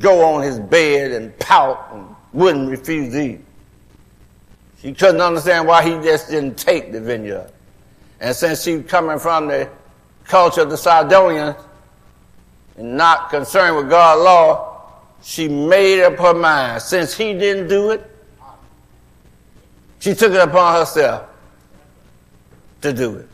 go 0.00 0.24
on 0.24 0.42
his 0.42 0.58
bed 0.58 1.12
and 1.12 1.36
pout 1.38 1.88
and 1.92 2.06
wouldn't 2.32 2.68
refuse 2.68 3.12
to 3.12 3.20
eat. 3.20 3.40
She 4.80 4.92
couldn't 4.92 5.20
understand 5.20 5.66
why 5.66 5.82
he 5.82 5.90
just 6.04 6.28
didn't 6.28 6.56
take 6.58 6.92
the 6.92 7.00
vineyard. 7.00 7.50
And 8.20 8.34
since 8.34 8.62
she 8.62 8.76
was 8.76 8.86
coming 8.86 9.18
from 9.18 9.48
the 9.48 9.70
culture 10.24 10.62
of 10.62 10.70
the 10.70 10.76
Sidonians 10.76 11.56
and 12.76 12.96
not 12.96 13.30
concerned 13.30 13.76
with 13.76 13.88
God's 13.88 14.22
law, 14.22 14.74
she 15.22 15.48
made 15.48 16.02
up 16.02 16.18
her 16.18 16.34
mind. 16.34 16.82
Since 16.82 17.16
he 17.16 17.32
didn't 17.32 17.68
do 17.68 17.90
it, 17.90 18.10
she 20.00 20.14
took 20.14 20.32
it 20.32 20.40
upon 20.40 20.74
herself 20.74 21.28
to 22.82 22.92
do 22.92 23.16
it. 23.16 23.28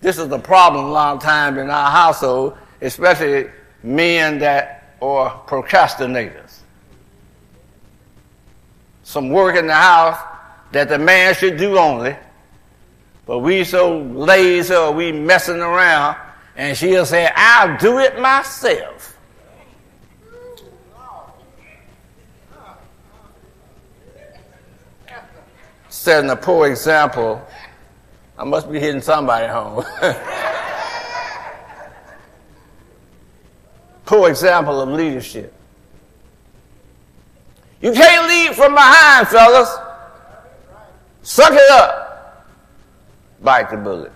This 0.00 0.18
is 0.18 0.30
a 0.32 0.38
problem 0.38 0.86
a 0.86 0.90
long 0.90 1.20
time 1.20 1.58
in 1.58 1.70
our 1.70 1.90
household, 1.90 2.58
especially 2.82 3.50
men 3.84 4.40
that 4.40 4.73
are 5.00 5.42
procrastinators. 5.46 6.60
Some 9.02 9.30
work 9.30 9.56
in 9.56 9.66
the 9.66 9.74
house 9.74 10.18
that 10.72 10.88
the 10.88 10.98
man 10.98 11.34
should 11.34 11.56
do 11.56 11.78
only, 11.78 12.16
but 13.26 13.40
we 13.40 13.64
so 13.64 13.98
lazy 14.00 14.74
or 14.74 14.92
we 14.92 15.12
messing 15.12 15.60
around, 15.60 16.16
and 16.56 16.76
she'll 16.76 17.06
say, 17.06 17.30
I'll 17.34 17.76
do 17.78 17.98
it 17.98 18.18
myself. 18.18 19.16
Setting 25.88 26.30
a 26.30 26.36
poor 26.36 26.68
example. 26.68 27.46
I 28.36 28.44
must 28.44 28.70
be 28.70 28.80
hitting 28.80 29.00
somebody 29.00 29.46
home. 29.46 29.84
poor 34.04 34.28
example 34.28 34.80
of 34.80 34.88
leadership. 34.88 35.52
You 37.80 37.92
can't 37.92 38.28
lead 38.28 38.56
from 38.56 38.74
behind, 38.74 39.28
fellas. 39.28 39.76
Suck 41.22 41.52
it 41.52 41.70
up. 41.70 42.46
Bite 43.42 43.70
the 43.70 43.76
bullet. 43.76 44.12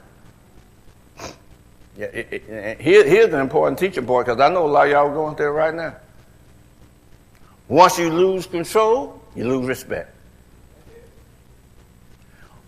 Yeah, 1.98 2.06
it, 2.06 2.44
it, 2.48 2.80
here, 2.80 3.06
here's 3.06 3.32
an 3.32 3.40
important 3.40 3.78
teacher 3.78 4.02
point 4.02 4.26
because 4.26 4.40
I 4.40 4.48
know 4.48 4.66
a 4.66 4.68
lot 4.68 4.86
of 4.86 4.92
y'all 4.92 5.12
going 5.12 5.34
through 5.34 5.50
right 5.50 5.74
now. 5.74 5.96
Once 7.66 7.98
you 7.98 8.08
lose 8.10 8.46
control, 8.46 9.20
you 9.34 9.46
lose 9.46 9.66
respect. 9.66 10.14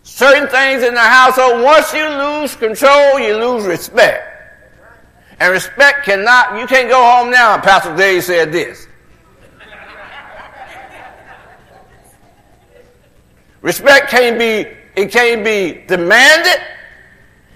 Certain 0.02 0.48
things 0.48 0.82
in 0.82 0.94
the 0.94 1.00
household, 1.00 1.62
once 1.62 1.94
you 1.94 2.06
lose 2.08 2.56
control, 2.56 3.20
you 3.20 3.36
lose 3.36 3.64
respect. 3.64 4.29
And 5.40 5.52
respect 5.52 6.04
cannot, 6.04 6.60
you 6.60 6.66
can't 6.66 6.90
go 6.90 7.02
home 7.02 7.30
now. 7.30 7.58
Pastor 7.58 7.96
Dave 7.96 8.22
said 8.22 8.52
this. 8.52 8.86
Respect 13.62 14.10
can't 14.10 14.38
be, 14.38 14.66
it 14.96 15.10
can't 15.10 15.42
be 15.42 15.82
demanded. 15.86 16.62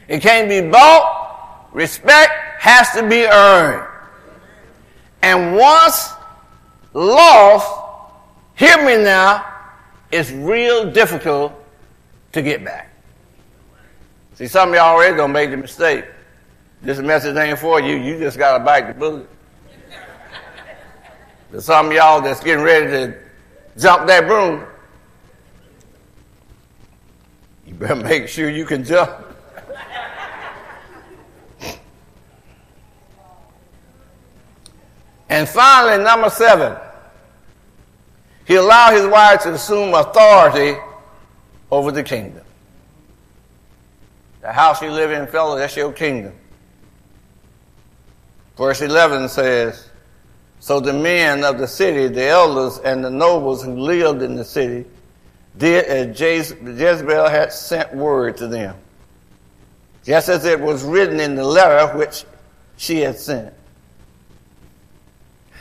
It 0.09 0.20
can't 0.23 0.49
be 0.49 0.62
bought. 0.62 1.68
Respect 1.73 2.33
has 2.59 2.90
to 2.92 3.07
be 3.07 3.27
earned. 3.27 3.87
And 5.23 5.57
once 5.57 6.11
lost, 6.94 7.66
hear 8.55 8.79
me 8.85 9.03
now, 9.03 9.44
it's 10.11 10.31
real 10.31 10.90
difficult 10.90 11.53
to 12.33 12.40
get 12.42 12.64
back. 12.64 12.90
See, 14.35 14.47
some 14.47 14.70
of 14.70 14.75
y'all 14.75 14.94
already 14.94 15.16
gonna 15.16 15.33
make 15.33 15.51
the 15.51 15.57
mistake. 15.57 16.05
This 16.85 16.99
message 16.99 17.35
ain't 17.37 17.59
for 17.59 17.81
you. 17.81 17.97
You 17.97 18.18
just 18.18 18.37
gotta 18.37 18.62
bite 18.62 18.88
the 18.88 18.92
bullet. 18.92 19.27
There's 21.51 21.64
some 21.64 21.87
of 21.87 21.92
y'all 21.92 22.20
that's 22.20 22.44
getting 22.44 22.62
ready 22.62 22.87
to 22.88 23.18
jump 23.79 24.07
that 24.07 24.27
broom. 24.27 24.66
You 27.66 27.75
better 27.75 27.97
make 27.97 28.29
sure 28.29 28.51
you 28.51 28.66
can 28.66 28.85
jump. 28.85 29.11
and 35.31 35.49
finally, 35.49 36.05
number 36.05 36.29
seven, 36.29 36.77
he 38.44 38.57
allowed 38.57 38.92
his 38.92 39.07
wife 39.07 39.40
to 39.44 39.55
assume 39.55 39.94
authority 39.94 40.79
over 41.70 41.90
the 41.90 42.03
kingdom. 42.03 42.44
The 44.42 44.53
house 44.53 44.83
you 44.83 44.90
live 44.90 45.12
in, 45.12 45.27
fellow, 45.29 45.57
that's 45.57 45.75
your 45.75 45.90
kingdom. 45.90 46.35
Verse 48.57 48.81
11 48.81 49.29
says, 49.29 49.90
So 50.61 50.81
the 50.81 50.93
men 50.93 51.45
of 51.45 51.59
the 51.59 51.67
city, 51.67 52.09
the 52.09 52.27
elders 52.27 52.79
and 52.79 53.05
the 53.05 53.11
nobles 53.11 53.64
who 53.64 53.77
lived 53.79 54.23
in 54.23 54.37
the 54.37 54.45
city, 54.45 54.87
did 55.57 55.85
as 55.85 56.21
Jezebel 56.21 57.29
had 57.29 57.53
sent 57.53 57.95
word 57.95 58.37
to 58.38 58.49
them, 58.49 58.77
just 60.05 60.29
as 60.29 60.45
it 60.45 60.61
was 60.61 60.83
written 60.85 61.21
in 61.21 61.35
the 61.35 61.45
letter 61.45 61.97
which 61.97 62.25
she 62.77 63.01
had 63.01 63.19
sent. 63.19 63.55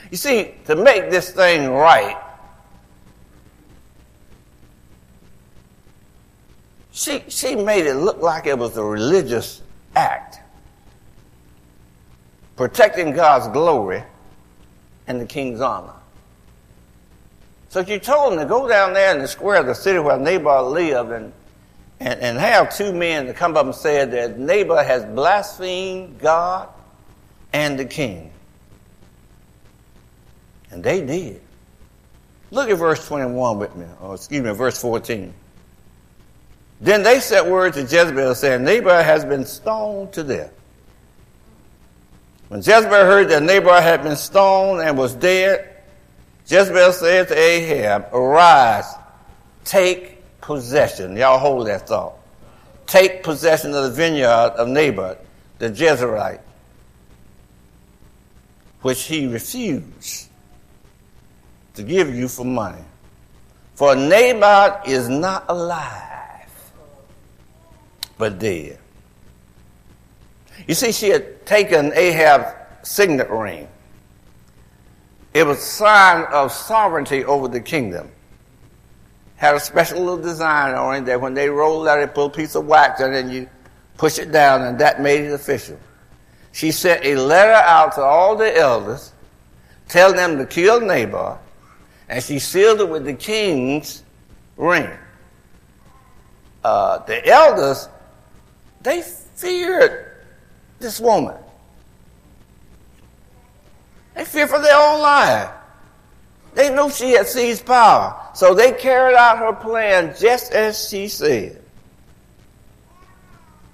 You 0.09 0.17
see, 0.17 0.53
to 0.65 0.75
make 0.75 1.09
this 1.09 1.31
thing 1.31 1.71
right, 1.71 2.21
she, 6.91 7.23
she 7.27 7.55
made 7.55 7.87
it 7.87 7.95
look 7.95 8.21
like 8.21 8.45
it 8.45 8.57
was 8.57 8.77
a 8.77 8.83
religious 8.83 9.63
act, 9.95 10.39
protecting 12.55 13.13
God's 13.13 13.47
glory 13.49 14.03
and 15.07 15.19
the 15.19 15.25
king's 15.25 15.61
honor. 15.61 15.93
So 17.69 17.83
she 17.83 17.97
told 17.97 18.33
him 18.33 18.39
to 18.39 18.45
go 18.45 18.67
down 18.67 18.93
there 18.93 19.15
in 19.15 19.21
the 19.21 19.27
square 19.27 19.59
of 19.59 19.65
the 19.65 19.73
city 19.73 19.97
where 19.97 20.17
Naboth 20.17 20.71
lived 20.71 21.11
and, 21.11 21.33
and, 21.99 22.19
and 22.19 22.37
have 22.37 22.75
two 22.75 22.93
men 22.93 23.25
to 23.25 23.33
come 23.33 23.57
up 23.57 23.65
and 23.65 23.73
say 23.73 24.05
that 24.05 24.37
Naboth 24.37 24.85
has 24.85 25.03
blasphemed 25.05 26.19
God 26.19 26.69
and 27.51 27.79
the 27.79 27.85
king. 27.85 28.31
And 30.69 30.83
they 30.83 31.03
did. 31.03 31.41
Look 32.51 32.69
at 32.69 32.77
verse 32.77 33.07
21 33.07 33.57
with 33.57 33.75
me, 33.75 33.87
or 33.99 34.13
excuse 34.13 34.43
me, 34.43 34.51
verse 34.51 34.79
14. 34.79 35.33
Then 36.79 37.01
they 37.01 37.19
sent 37.19 37.47
word 37.47 37.73
to 37.73 37.81
Jezebel 37.81 38.35
saying, 38.35 38.63
Naboth 38.63 39.03
has 39.03 39.25
been 39.25 39.45
stoned 39.45 40.13
to 40.13 40.23
death. 40.23 40.51
When 42.49 42.59
Jezebel 42.59 42.89
heard 42.89 43.29
that 43.29 43.43
Naboth 43.43 43.83
had 43.83 44.03
been 44.03 44.15
stoned 44.15 44.81
and 44.81 44.97
was 44.97 45.15
dead, 45.15 45.69
Jezebel 46.47 46.91
said 46.91 47.27
to 47.29 47.37
Ahab, 47.37 48.13
Arise, 48.13 48.93
take 49.63 50.41
possession. 50.41 51.15
Y'all 51.15 51.39
hold 51.39 51.67
that 51.67 51.87
thought. 51.87 52.15
Take 52.85 53.23
possession 53.23 53.73
of 53.73 53.83
the 53.85 53.91
vineyard 53.91 54.53
of 54.57 54.67
Naboth, 54.67 55.17
the 55.57 55.69
Jezreelite, 55.69 56.41
which 58.81 59.03
he 59.03 59.27
refused 59.27 60.27
to 61.75 61.83
give 61.83 62.13
you 62.13 62.27
for 62.27 62.45
money. 62.45 62.83
For 63.75 63.95
Naboth 63.95 64.87
is 64.87 65.09
not 65.09 65.45
alive, 65.47 66.49
but 68.17 68.37
dead. 68.37 68.77
You 70.67 70.75
see, 70.75 70.91
she 70.91 71.09
had 71.09 71.45
taken 71.45 71.91
Ahab's 71.93 72.53
signet 72.83 73.29
ring 73.29 73.67
it 75.33 75.45
was 75.47 75.57
a 75.57 75.61
sign 75.61 76.25
of 76.25 76.51
sovereignty 76.51 77.25
over 77.25 77.47
the 77.47 77.59
kingdom. 77.59 78.11
Had 79.35 79.55
a 79.55 79.59
special 79.59 79.99
little 79.99 80.21
design 80.21 80.75
on 80.75 80.95
it 80.95 81.05
that 81.05 81.19
when 81.19 81.33
they 81.33 81.49
rolled 81.49 81.87
out, 81.87 81.99
it 81.99 82.13
put 82.13 82.25
a 82.25 82.29
piece 82.29 82.55
of 82.55 82.67
wax 82.67 83.01
and 83.01 83.13
then 83.13 83.29
you 83.29 83.49
push 83.97 84.19
it 84.19 84.31
down 84.31 84.61
and 84.61 84.79
that 84.79 85.01
made 85.01 85.21
it 85.21 85.33
official. 85.33 85.79
She 86.51 86.71
sent 86.71 87.03
a 87.03 87.15
letter 87.15 87.51
out 87.51 87.93
to 87.93 88.01
all 88.01 88.35
the 88.35 88.55
elders 88.55 89.11
telling 89.89 90.15
them 90.15 90.37
to 90.37 90.45
kill 90.45 90.79
Naboth 90.79 91.39
and 92.09 92.23
she 92.23 92.37
sealed 92.37 92.79
it 92.79 92.89
with 92.89 93.05
the 93.05 93.13
king's 93.13 94.03
ring. 94.55 94.89
uh, 96.63 96.99
the 96.99 97.27
elders, 97.27 97.89
they 98.81 99.01
feared 99.01 100.12
this 100.83 100.99
woman. 100.99 101.35
They 104.13 104.25
feared 104.25 104.49
for 104.49 104.61
their 104.61 104.77
own 104.77 105.01
life. 105.01 105.49
They 106.53 106.69
knew 106.69 106.91
she 106.91 107.13
had 107.13 107.25
seized 107.25 107.65
power. 107.65 108.29
So 108.35 108.53
they 108.53 108.73
carried 108.73 109.15
out 109.15 109.39
her 109.39 109.53
plan 109.53 110.13
just 110.19 110.51
as 110.51 110.87
she 110.87 111.07
said. 111.07 111.63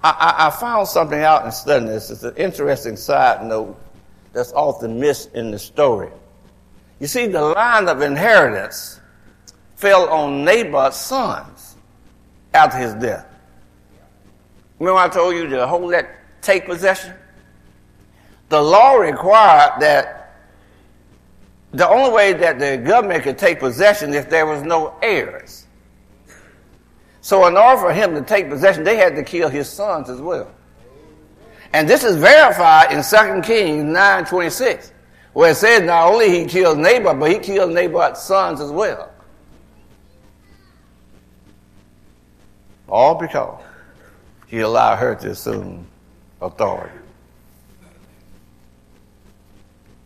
I, 0.02 0.10
I, 0.12 0.48
I 0.48 0.50
found 0.52 0.88
something 0.88 1.20
out 1.20 1.46
in 1.46 1.52
studying 1.52 1.92
this. 1.92 2.10
It's 2.10 2.24
an 2.24 2.36
interesting 2.38 2.96
side 2.96 3.46
note 3.46 3.78
that's 4.32 4.54
often 4.54 4.98
missed 4.98 5.34
in 5.34 5.52
the 5.52 5.60
story. 5.60 6.10
You 7.02 7.08
see, 7.08 7.28
the 7.28 7.42
line 7.42 7.90
of 7.90 8.02
inheritance 8.02 9.02
fell 9.76 10.08
on 10.10 10.46
Naboth's 10.46 10.98
sons 10.98 11.76
after 12.54 12.78
his 12.78 12.94
death. 12.94 13.26
Remember 14.80 15.00
I 15.00 15.10
told 15.10 15.36
you 15.36 15.48
to 15.50 15.68
hold 15.68 15.92
that, 15.92 16.10
take 16.42 16.66
possession? 16.66 17.14
The 18.50 18.62
law 18.62 18.96
required 18.96 19.82
that 19.82 20.20
the 21.72 21.88
only 21.88 22.12
way 22.12 22.34
that 22.34 22.58
the 22.58 22.78
government 22.78 23.24
could 23.24 23.38
take 23.38 23.60
possession 23.60 24.14
if 24.14 24.30
there 24.30 24.46
was 24.46 24.64
no 24.64 24.96
heirs. 25.02 25.68
So 27.22 27.46
in 27.48 27.58
order 27.58 27.80
for 27.80 27.94
him 27.94 28.16
to 28.16 28.22
take 28.22 28.50
possession, 28.50 28.84
they 28.84 28.98
had 28.98 29.16
to 29.16 29.24
kill 29.24 29.50
his 29.50 29.70
sons 29.70 30.10
as 30.10 30.20
well. 30.20 30.52
And 31.74 31.88
this 31.88 32.04
is 32.04 32.16
verified 32.16 32.92
in 32.92 33.04
2 33.04 33.42
Kings 33.44 33.84
9.26, 33.84 34.92
where 35.34 35.52
it 35.52 35.56
says 35.56 35.84
not 35.84 36.12
only 36.12 36.32
he 36.32 36.46
killed 36.46 36.80
Naboth, 36.80 37.20
but 37.20 37.32
he 37.32 37.38
killed 37.38 37.72
Naboth's 37.72 38.24
sons 38.24 38.60
as 38.60 38.72
well. 38.72 39.12
All 42.88 43.14
because 43.14 43.62
he 44.48 44.62
allowed 44.62 44.96
her 44.96 45.14
to 45.14 45.30
assume 45.30 45.86
authority. 46.42 46.98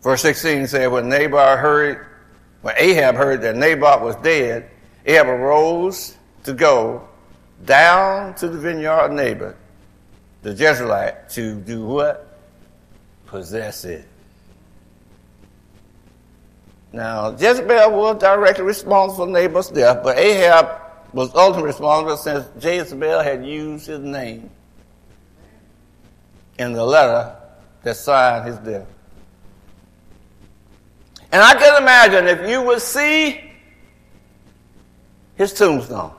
Verse 0.02 0.20
16 0.22 0.66
said, 0.66 0.86
when 0.88 1.08
Naboth 1.08 1.58
heard, 1.58 2.06
when 2.60 2.74
Ahab 2.76 3.14
heard 3.14 3.40
that 3.42 3.56
Naboth 3.56 4.02
was 4.02 4.16
dead, 4.16 4.68
Ahab 5.06 5.28
arose 5.28 6.16
to 6.44 6.52
go 6.52 7.08
down 7.64 8.34
to 8.34 8.48
the 8.48 8.58
vineyard 8.58 9.06
of 9.06 9.12
Naboth, 9.12 9.56
the 10.42 10.52
Jezreelite, 10.52 11.32
to 11.32 11.54
do 11.60 11.86
what? 11.86 12.38
Possess 13.26 13.84
it. 13.86 14.06
Now, 16.92 17.30
Jezebel 17.30 17.90
was 17.90 18.18
directly 18.20 18.64
responsible 18.64 19.26
for 19.26 19.32
Naboth's 19.32 19.70
death, 19.70 20.02
but 20.04 20.18
Ahab 20.18 20.80
was 21.12 21.34
ultimately 21.34 21.68
responsible 21.68 22.16
since 22.16 22.46
Jezebel 22.62 23.20
had 23.20 23.44
used 23.44 23.86
his 23.86 24.00
name 24.00 24.50
in 26.58 26.72
the 26.72 26.84
letter 26.84 27.36
that 27.82 27.96
signed 27.96 28.46
his 28.46 28.58
death. 28.58 28.86
And 31.32 31.42
I 31.42 31.54
can 31.54 31.82
imagine 31.82 32.26
if 32.26 32.48
you 32.48 32.62
would 32.62 32.80
see 32.80 33.52
his 35.36 35.52
tombstone. 35.52 36.12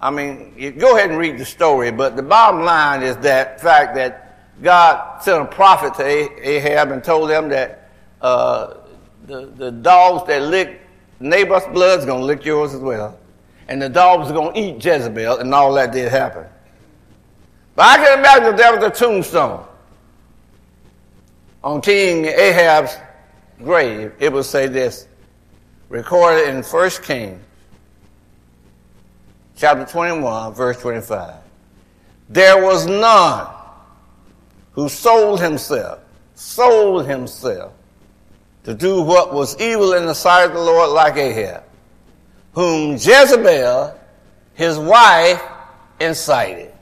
I 0.00 0.10
mean, 0.10 0.52
you 0.56 0.70
go 0.70 0.96
ahead 0.96 1.08
and 1.08 1.18
read 1.18 1.38
the 1.38 1.46
story, 1.46 1.90
but 1.90 2.14
the 2.14 2.22
bottom 2.22 2.62
line 2.62 3.02
is 3.02 3.16
that 3.18 3.60
fact 3.60 3.94
that 3.94 4.60
God 4.62 5.22
sent 5.22 5.42
a 5.42 5.46
prophet 5.46 5.94
to 5.94 6.04
Ahab 6.04 6.90
and 6.90 7.02
told 7.02 7.30
them 7.30 7.48
that 7.48 7.90
uh, 8.20 8.74
the, 9.26 9.46
the 9.46 9.70
dogs 9.70 10.26
that 10.28 10.42
lick 10.42 10.80
Naboth's 11.20 11.66
blood 11.68 12.00
is 12.00 12.04
going 12.04 12.20
to 12.20 12.26
lick 12.26 12.44
yours 12.44 12.74
as 12.74 12.80
well. 12.80 13.18
And 13.68 13.80
the 13.80 13.88
dogs 13.88 14.30
are 14.30 14.34
going 14.34 14.54
to 14.54 14.60
eat 14.60 14.84
Jezebel, 14.84 15.38
and 15.38 15.54
all 15.54 15.72
that 15.72 15.90
did 15.92 16.10
happen. 16.10 16.44
But 17.74 17.86
I 17.86 17.96
can 17.96 18.18
imagine 18.18 18.46
if 18.46 18.56
there 18.56 18.76
was 18.76 18.84
a 18.84 18.90
tombstone 18.90 19.64
on 21.62 21.80
King 21.80 22.26
Ahab's 22.26 22.96
grave, 23.62 24.12
it 24.18 24.32
would 24.32 24.44
say 24.44 24.68
this, 24.68 25.08
recorded 25.88 26.48
in 26.48 26.62
1 26.62 26.90
Kings, 27.02 27.40
chapter 29.56 29.84
21, 29.84 30.54
verse 30.54 30.80
25. 30.80 31.34
There 32.28 32.62
was 32.62 32.86
none 32.86 33.48
who 34.72 34.88
sold 34.88 35.40
himself, 35.40 36.00
sold 36.34 37.06
himself 37.06 37.72
to 38.64 38.74
do 38.74 39.02
what 39.02 39.32
was 39.32 39.58
evil 39.60 39.94
in 39.94 40.06
the 40.06 40.14
sight 40.14 40.44
of 40.44 40.52
the 40.52 40.60
Lord 40.60 40.90
like 40.90 41.16
Ahab, 41.16 41.64
whom 42.52 42.92
Jezebel, 42.92 43.98
his 44.54 44.78
wife, 44.78 45.42
incited. 46.00 46.73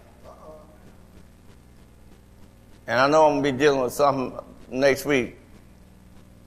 And 2.93 3.01
I 3.01 3.09
know 3.09 3.25
I'm 3.25 3.41
going 3.41 3.45
to 3.45 3.53
be 3.53 3.59
dealing 3.59 3.81
with 3.81 3.95
something 3.95 4.39
next 4.71 5.07
week 5.07 5.39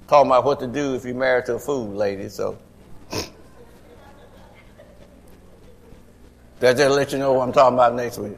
talking 0.07 0.29
about 0.29 0.45
what 0.45 0.59
to 0.59 0.67
do 0.67 0.93
if 0.93 1.03
you're 1.03 1.15
married 1.15 1.47
to 1.47 1.55
a 1.55 1.59
fool 1.59 1.87
lady. 1.87 2.29
So 2.29 2.59
that 6.59 6.77
just 6.77 6.95
let 6.95 7.11
you 7.11 7.17
know 7.17 7.33
what 7.33 7.47
I'm 7.47 7.51
talking 7.51 7.73
about 7.73 7.95
next 7.95 8.19
week. 8.19 8.37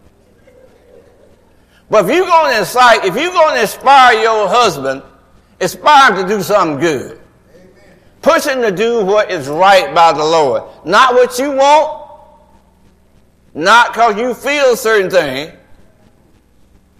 But 1.89 2.06
if 2.06 2.15
you're 2.15 2.26
going 2.26 2.54
to 2.54 2.60
incite, 2.60 3.04
if 3.04 3.13
you're 3.13 3.34
going 3.34 3.56
to 3.56 3.62
inspire 3.63 4.22
your 4.22 4.48
husband, 4.48 5.04
inspire 5.60 6.15
him 6.15 6.26
to 6.26 6.34
do 6.34 6.41
something 6.41 6.80
good. 6.80 7.20
Push 8.22 8.46
him 8.46 8.62
to 8.62 8.72
do 8.72 9.04
what 9.04 9.30
is 9.30 9.50
right 9.50 9.93
by 9.93 10.13
the 10.13 10.24
Lord. 10.24 10.63
Not 10.86 11.13
what 11.13 11.38
you 11.38 11.52
want, 11.52 12.10
not 13.54 13.91
because 13.91 14.15
you 14.15 14.34
feel 14.34 14.78
certain 14.78 15.10
thing. 15.10 15.58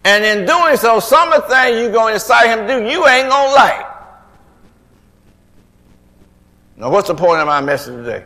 And 0.08 0.24
in 0.24 0.46
doing 0.46 0.78
so, 0.78 1.02
some 1.02 1.34
of 1.34 1.42
the 1.42 1.50
things 1.50 1.82
you're 1.82 1.92
going 1.92 2.12
to 2.12 2.14
incite 2.14 2.48
him 2.48 2.66
to 2.66 2.80
do, 2.80 2.90
you 2.90 3.06
ain't 3.06 3.30
going 3.30 3.50
to 3.50 3.56
like. 3.56 3.86
Now, 6.78 6.92
what's 6.92 7.10
the 7.10 7.14
point 7.14 7.42
of 7.42 7.48
my 7.48 7.60
message 7.60 7.94
today? 7.94 8.24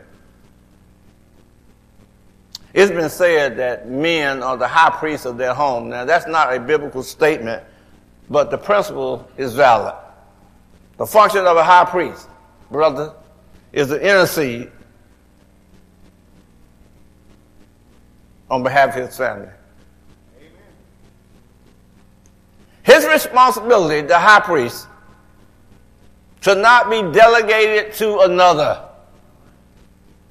It's 2.75 2.91
been 2.91 3.09
said 3.09 3.57
that 3.57 3.89
men 3.89 4.43
are 4.43 4.57
the 4.57 4.67
high 4.67 4.91
priests 4.91 5.25
of 5.25 5.39
their 5.39 5.55
home. 5.55 5.89
Now, 5.89 6.05
that's 6.05 6.27
not 6.27 6.55
a 6.55 6.59
biblical 6.59 7.01
statement, 7.01 7.63
but 8.29 8.51
the 8.51 8.59
principle 8.59 9.27
is 9.35 9.55
valid. 9.55 9.95
The 10.97 11.07
function 11.07 11.47
of 11.47 11.57
a 11.57 11.63
high 11.63 11.85
priest, 11.85 12.29
brother, 12.69 13.11
is 13.73 13.87
to 13.87 13.99
intercede 13.99 14.69
on 18.51 18.61
behalf 18.61 18.95
of 18.95 19.07
his 19.07 19.17
family. 19.17 19.49
His 22.83 23.05
responsibility, 23.05 24.07
the 24.07 24.17
high 24.17 24.39
priest, 24.39 24.87
to 26.41 26.55
not 26.55 26.89
be 26.89 27.01
delegated 27.11 27.93
to 27.95 28.21
another. 28.21 28.87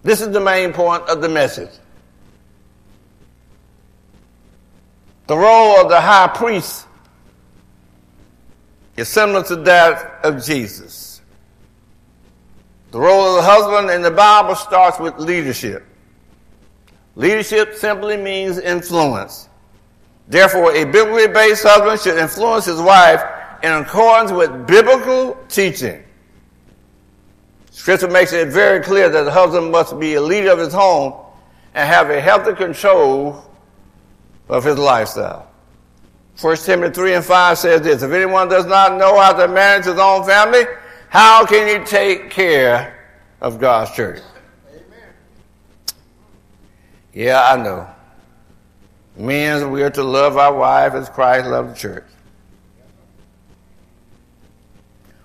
This 0.03 0.21
is 0.21 0.31
the 0.31 0.41
main 0.41 0.73
point 0.73 1.05
of 1.09 1.21
the 1.21 1.29
message. 1.29 1.71
The 5.27 5.37
role 5.37 5.81
of 5.81 5.89
the 5.89 6.01
high 6.01 6.27
priest 6.27 6.87
is 8.97 9.09
similar 9.09 9.45
to 9.45 9.57
that 9.57 10.25
of 10.25 10.45
Jesus. 10.45 11.21
The 12.91 12.99
role 12.99 13.37
of 13.37 13.37
the 13.37 13.49
husband 13.49 13.91
in 13.91 14.03
the 14.03 14.11
Bible 14.11 14.57
starts 14.57 14.99
with 14.99 15.17
leadership. 15.19 15.87
Leadership 17.15 17.75
simply 17.75 18.17
means 18.17 18.59
influence. 18.59 19.50
Therefore, 20.31 20.73
a 20.73 20.85
biblically 20.85 21.27
based 21.27 21.65
husband 21.65 22.01
should 22.01 22.17
influence 22.17 22.65
his 22.65 22.81
wife 22.81 23.21
in 23.65 23.73
accordance 23.73 24.31
with 24.31 24.65
biblical 24.65 25.37
teaching. 25.49 26.05
Scripture 27.73 28.09
makes 28.09 28.33
it 28.33 28.49
very 28.49 28.81
clear 28.81 29.09
that 29.09 29.25
the 29.25 29.31
husband 29.31 29.73
must 29.73 29.99
be 29.99 30.15
a 30.15 30.21
leader 30.21 30.53
of 30.53 30.61
his 30.61 30.73
home 30.73 31.15
and 31.75 31.89
have 31.89 32.11
a 32.11 32.21
healthy 32.21 32.55
control 32.55 33.45
of 34.49 34.63
his 34.63 34.79
lifestyle. 34.79 35.51
1 36.41 36.57
Timothy 36.59 36.95
3 36.95 37.15
and 37.15 37.25
5 37.25 37.59
says 37.59 37.81
this 37.83 38.03
If 38.05 38.13
anyone 38.13 38.49
does 38.49 38.67
not 38.67 38.97
know 38.97 39.19
how 39.19 39.33
to 39.33 39.49
manage 39.49 39.87
his 39.87 39.99
own 39.99 40.25
family, 40.25 40.63
how 41.09 41.45
can 41.45 41.67
he 41.67 41.85
take 41.85 42.31
care 42.31 43.17
of 43.41 43.59
God's 43.59 43.91
church? 43.97 44.21
Amen. 44.71 45.09
Yeah, 47.13 47.43
I 47.43 47.57
know. 47.61 47.89
Men, 49.21 49.71
we 49.71 49.83
are 49.83 49.91
to 49.91 50.03
love 50.03 50.39
our 50.39 50.55
wife 50.55 50.95
as 50.95 51.11
Christ 51.11 51.47
loved 51.47 51.75
the 51.75 51.79
church. 51.79 52.07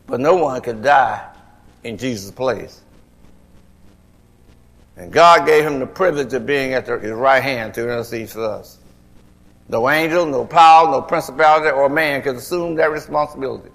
But 0.06 0.20
no 0.20 0.36
one 0.36 0.62
could 0.62 0.84
die 0.84 1.26
in 1.84 1.98
Jesus' 1.98 2.30
place. 2.30 2.82
And 4.98 5.14
God 5.14 5.46
gave 5.46 5.64
him 5.64 5.80
the 5.80 5.88
privilege 5.88 6.34
of 6.34 6.46
being 6.46 6.74
at 6.74 6.88
his 6.88 7.12
right 7.12 7.42
hand 7.42 7.74
to 7.76 7.84
intercede 7.84 8.30
for 8.30 8.44
us. 8.44 8.80
No 9.70 9.90
angel, 9.90 10.26
no 10.26 10.46
power, 10.46 10.92
no 10.92 11.02
principality, 11.02 11.70
or 11.70 11.88
man 11.88 12.22
could 12.22 12.36
assume 12.36 12.76
that 12.76 12.92
responsibility. 12.92 13.70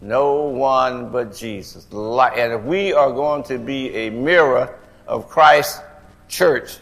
No 0.00 0.44
one 0.44 1.10
but 1.10 1.34
Jesus. 1.34 1.86
And 1.92 2.52
if 2.52 2.62
we 2.62 2.92
are 2.92 3.12
going 3.12 3.42
to 3.44 3.58
be 3.58 3.90
a 3.94 4.10
mirror 4.10 4.78
of 5.08 5.28
Christ's 5.28 5.80
church, 6.28 6.78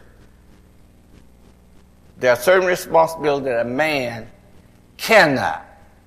There 2.19 2.33
are 2.33 2.37
certain 2.37 2.67
responsibilities 2.67 3.45
that 3.45 3.61
a 3.61 3.69
man 3.69 4.29
cannot, 4.97 5.65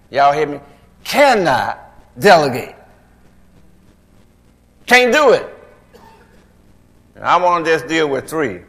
y'all 0.10 0.34
hear 0.34 0.48
me, 0.48 0.60
cannot 1.04 1.80
delegate. 2.20 2.76
Can't 4.86 5.14
do 5.14 5.32
it. 5.32 5.48
And 7.16 7.24
I 7.24 7.38
want 7.38 7.64
to 7.64 7.72
just 7.72 7.88
deal 7.88 8.10
with 8.10 8.30
three. 8.30 8.62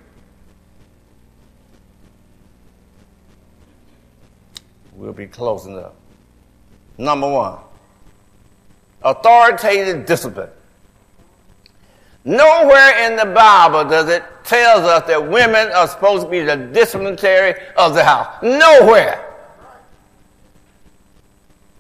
We'll 4.94 5.12
be 5.12 5.26
closing 5.26 5.76
up. 5.76 5.96
Number 6.96 7.28
one, 7.28 7.58
authoritative 9.02 10.06
discipline. 10.06 10.50
Nowhere 12.24 13.10
in 13.10 13.16
the 13.16 13.24
Bible 13.24 13.84
does 13.90 14.08
it 14.08 14.22
tell 14.44 14.86
us 14.86 15.06
that 15.06 15.28
women 15.28 15.70
are 15.72 15.88
supposed 15.88 16.24
to 16.24 16.30
be 16.30 16.40
the 16.40 16.56
disciplinary 16.56 17.60
of 17.76 17.94
the 17.94 18.04
house. 18.04 18.42
Nowhere. 18.42 19.28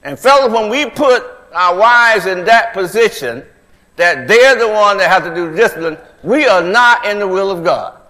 And 0.02 0.18
fellas, 0.18 0.52
when 0.52 0.68
we 0.68 0.90
put 0.90 1.24
our 1.52 1.76
wives 1.76 2.26
in 2.26 2.44
that 2.44 2.72
position, 2.72 3.44
that 3.96 4.26
they're 4.26 4.58
the 4.58 4.68
one 4.68 4.98
that 4.98 5.10
have 5.10 5.24
to 5.24 5.34
do 5.34 5.54
discipline, 5.54 5.98
we 6.22 6.46
are 6.46 6.62
not 6.62 7.04
in 7.04 7.18
the 7.18 7.28
will 7.28 7.50
of 7.50 7.62
God. 7.64 8.00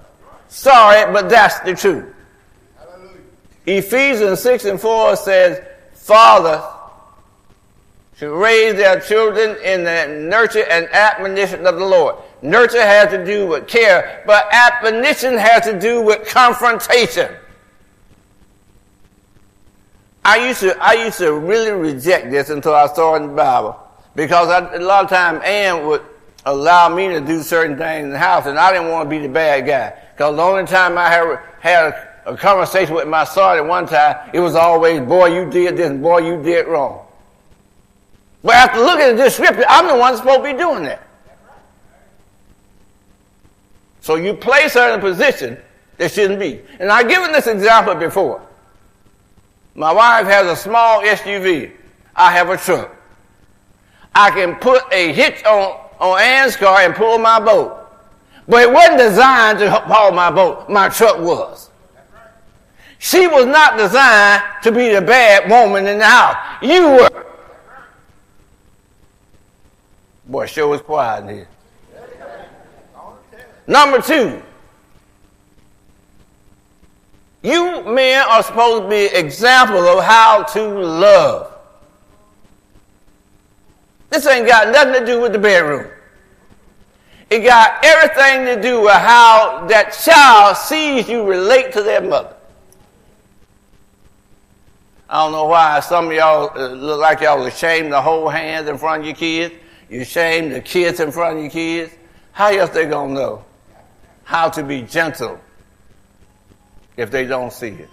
Sorry, 0.49 1.11
but 1.13 1.29
that's 1.29 1.61
the 1.61 1.75
truth. 1.75 2.15
Hallelujah. 2.79 3.19
Ephesians 3.67 4.41
6 4.41 4.65
and 4.67 4.81
4 4.81 5.17
says, 5.17 5.61
Fathers 5.95 6.63
should 8.17 8.33
raise 8.33 8.75
their 8.75 9.01
children 9.01 9.57
in 9.65 9.85
the 9.85 10.29
nurture 10.29 10.65
and 10.71 10.87
admonition 10.93 11.67
of 11.67 11.77
the 11.77 11.85
Lord. 11.85 12.17
Nurture 12.43 12.83
has 12.83 13.11
to 13.11 13.25
do 13.25 13.47
with 13.47 13.69
care, 13.69 14.25
but 14.27 14.53
admonition 14.53 15.39
has 15.39 15.65
to 15.65 15.79
do 15.79 16.03
with 16.03 16.29
confrontation. 16.29 17.33
I 20.25 20.49
used 20.49 20.61
to, 20.61 20.77
I 20.83 21.05
used 21.05 21.19
to 21.19 21.33
really 21.33 21.71
reject 21.71 22.31
this 22.31 22.51
until 22.51 22.75
I 22.75 22.87
saw 22.89 23.15
it 23.15 23.23
in 23.23 23.29
the 23.29 23.35
Bible. 23.35 23.79
Because 24.15 24.49
I, 24.49 24.75
a 24.75 24.81
lot 24.81 25.05
of 25.05 25.11
times 25.11 25.41
Ann 25.45 25.87
would 25.87 26.03
allow 26.45 26.89
me 26.89 27.09
to 27.09 27.21
do 27.21 27.43
certain 27.43 27.77
things 27.79 28.05
in 28.05 28.11
the 28.11 28.19
house, 28.19 28.47
and 28.47 28.59
I 28.59 28.73
didn't 28.73 28.91
want 28.91 29.07
to 29.07 29.11
be 29.11 29.25
the 29.25 29.33
bad 29.33 29.67
guy. 29.67 29.95
Because 30.13 30.37
the 30.37 30.43
only 30.43 30.67
time 30.67 30.99
I 30.99 31.09
had, 31.09 31.39
had 31.61 31.85
a, 32.27 32.33
a 32.33 32.37
conversation 32.37 32.95
with 32.95 33.09
my 33.09 33.25
son 33.25 33.57
at 33.57 33.67
one 33.67 33.87
time, 33.87 34.31
it 34.33 34.41
was 34.41 34.55
always, 34.55 35.01
boy, 35.01 35.27
you 35.27 35.51
did 35.51 35.77
this, 35.77 35.91
and 35.91 36.03
boy, 36.03 36.19
you 36.19 36.43
did 36.43 36.67
wrong. 36.67 37.07
But 38.45 38.57
after 38.57 38.81
looking 38.81 39.07
at 39.07 39.17
this 39.17 39.35
scripture, 39.35 39.65
I'm 39.69 39.87
the 39.87 39.97
one 39.97 40.17
supposed 40.17 40.45
to 40.45 40.53
be 40.53 40.59
doing 40.59 40.85
that. 40.85 41.07
So 44.03 44.17
you 44.17 44.35
place 44.35 44.75
her 44.75 44.93
in 44.93 44.99
a 44.99 45.01
position 45.01 45.57
that 45.97 46.11
shouldn't 46.11 46.41
be. 46.41 46.61
And 46.81 46.91
I've 46.91 47.09
given 47.09 47.31
this 47.31 47.47
example 47.47 47.95
before. 47.95 48.43
My 49.77 49.93
wife 49.93 50.27
has 50.27 50.47
a 50.47 50.57
small 50.57 51.03
SUV. 51.03 51.71
I 52.15 52.33
have 52.33 52.51
a 52.51 52.57
truck. 52.57 52.95
I 54.15 54.31
can 54.31 54.57
put 54.57 54.83
a 54.93 55.13
hitch 55.13 55.45
on, 55.45 55.81
on 56.01 56.21
Ann's 56.21 56.57
car 56.57 56.81
and 56.81 56.95
pull 56.95 57.19
my 57.19 57.39
boat. 57.39 57.79
But 58.49 58.63
it 58.63 58.73
wasn't 58.73 58.99
designed 58.99 59.61
to 59.61 59.71
haul 59.71 60.11
my 60.11 60.33
boat. 60.33 60.69
My 60.69 60.89
truck 60.89 61.21
was. 61.21 61.71
She 62.99 63.29
was 63.29 63.47
not 63.47 63.79
designed 63.79 64.43
to 64.65 64.73
be 64.73 64.93
the 64.93 65.01
bad 65.01 65.49
woman 65.49 65.87
in 65.87 65.99
the 65.99 66.05
house. 66.05 66.37
You 66.61 66.89
were. 66.89 67.27
Boy, 70.27 70.47
sure 70.47 70.67
was 70.67 70.81
quiet 70.81 71.23
in 71.23 71.37
here. 71.37 71.49
Number 73.67 74.01
two, 74.01 74.43
you 77.43 77.83
men 77.85 78.25
are 78.29 78.43
supposed 78.43 78.85
to 78.85 78.89
be 78.89 79.07
example 79.07 79.79
of 79.79 80.05
how 80.05 80.43
to 80.45 80.63
love. 80.63 81.53
This 84.11 84.27
ain't 84.27 84.47
got 84.47 84.69
nothing 84.69 85.01
to 85.01 85.07
do 85.07 85.21
with 85.21 85.33
the 85.33 85.39
bedroom. 85.39 85.91
It 87.31 87.41
got 87.41 87.85
everything 87.85 88.45
to 88.45 88.61
do 88.61 88.83
with 88.83 88.93
how 88.93 89.67
that 89.69 89.93
child 89.93 90.57
sees 90.57 91.09
you 91.09 91.25
relate 91.25 91.73
to 91.73 91.83
their 91.83 92.03
mother. 92.03 92.35
I 95.09 95.25
don't 95.25 95.33
know 95.33 95.47
why 95.47 95.81
some 95.81 96.07
of 96.09 96.13
y'all 96.13 96.51
uh, 96.57 96.69
look 96.69 97.01
like 97.01 97.21
y'all 97.21 97.45
ashamed 97.47 97.91
to 97.91 98.01
hold 98.01 98.33
hands 98.33 98.69
in 98.69 98.79
front 98.79 99.01
of 99.01 99.07
your 99.07 99.17
kids. 99.17 99.55
You 99.89 100.03
ashamed 100.03 100.53
the 100.53 100.61
kids 100.61 101.01
in 101.01 101.11
front 101.11 101.37
of 101.37 101.43
your 101.43 101.51
kids. 101.51 101.95
How 102.33 102.49
else 102.51 102.71
they 102.71 102.87
gonna 102.87 103.13
know 103.13 103.45
how 104.25 104.49
to 104.51 104.63
be 104.63 104.83
gentle 104.83 105.41
if 106.97 107.11
they 107.11 107.27
don't 107.27 107.53
see 107.53 107.69
it? 107.69 107.89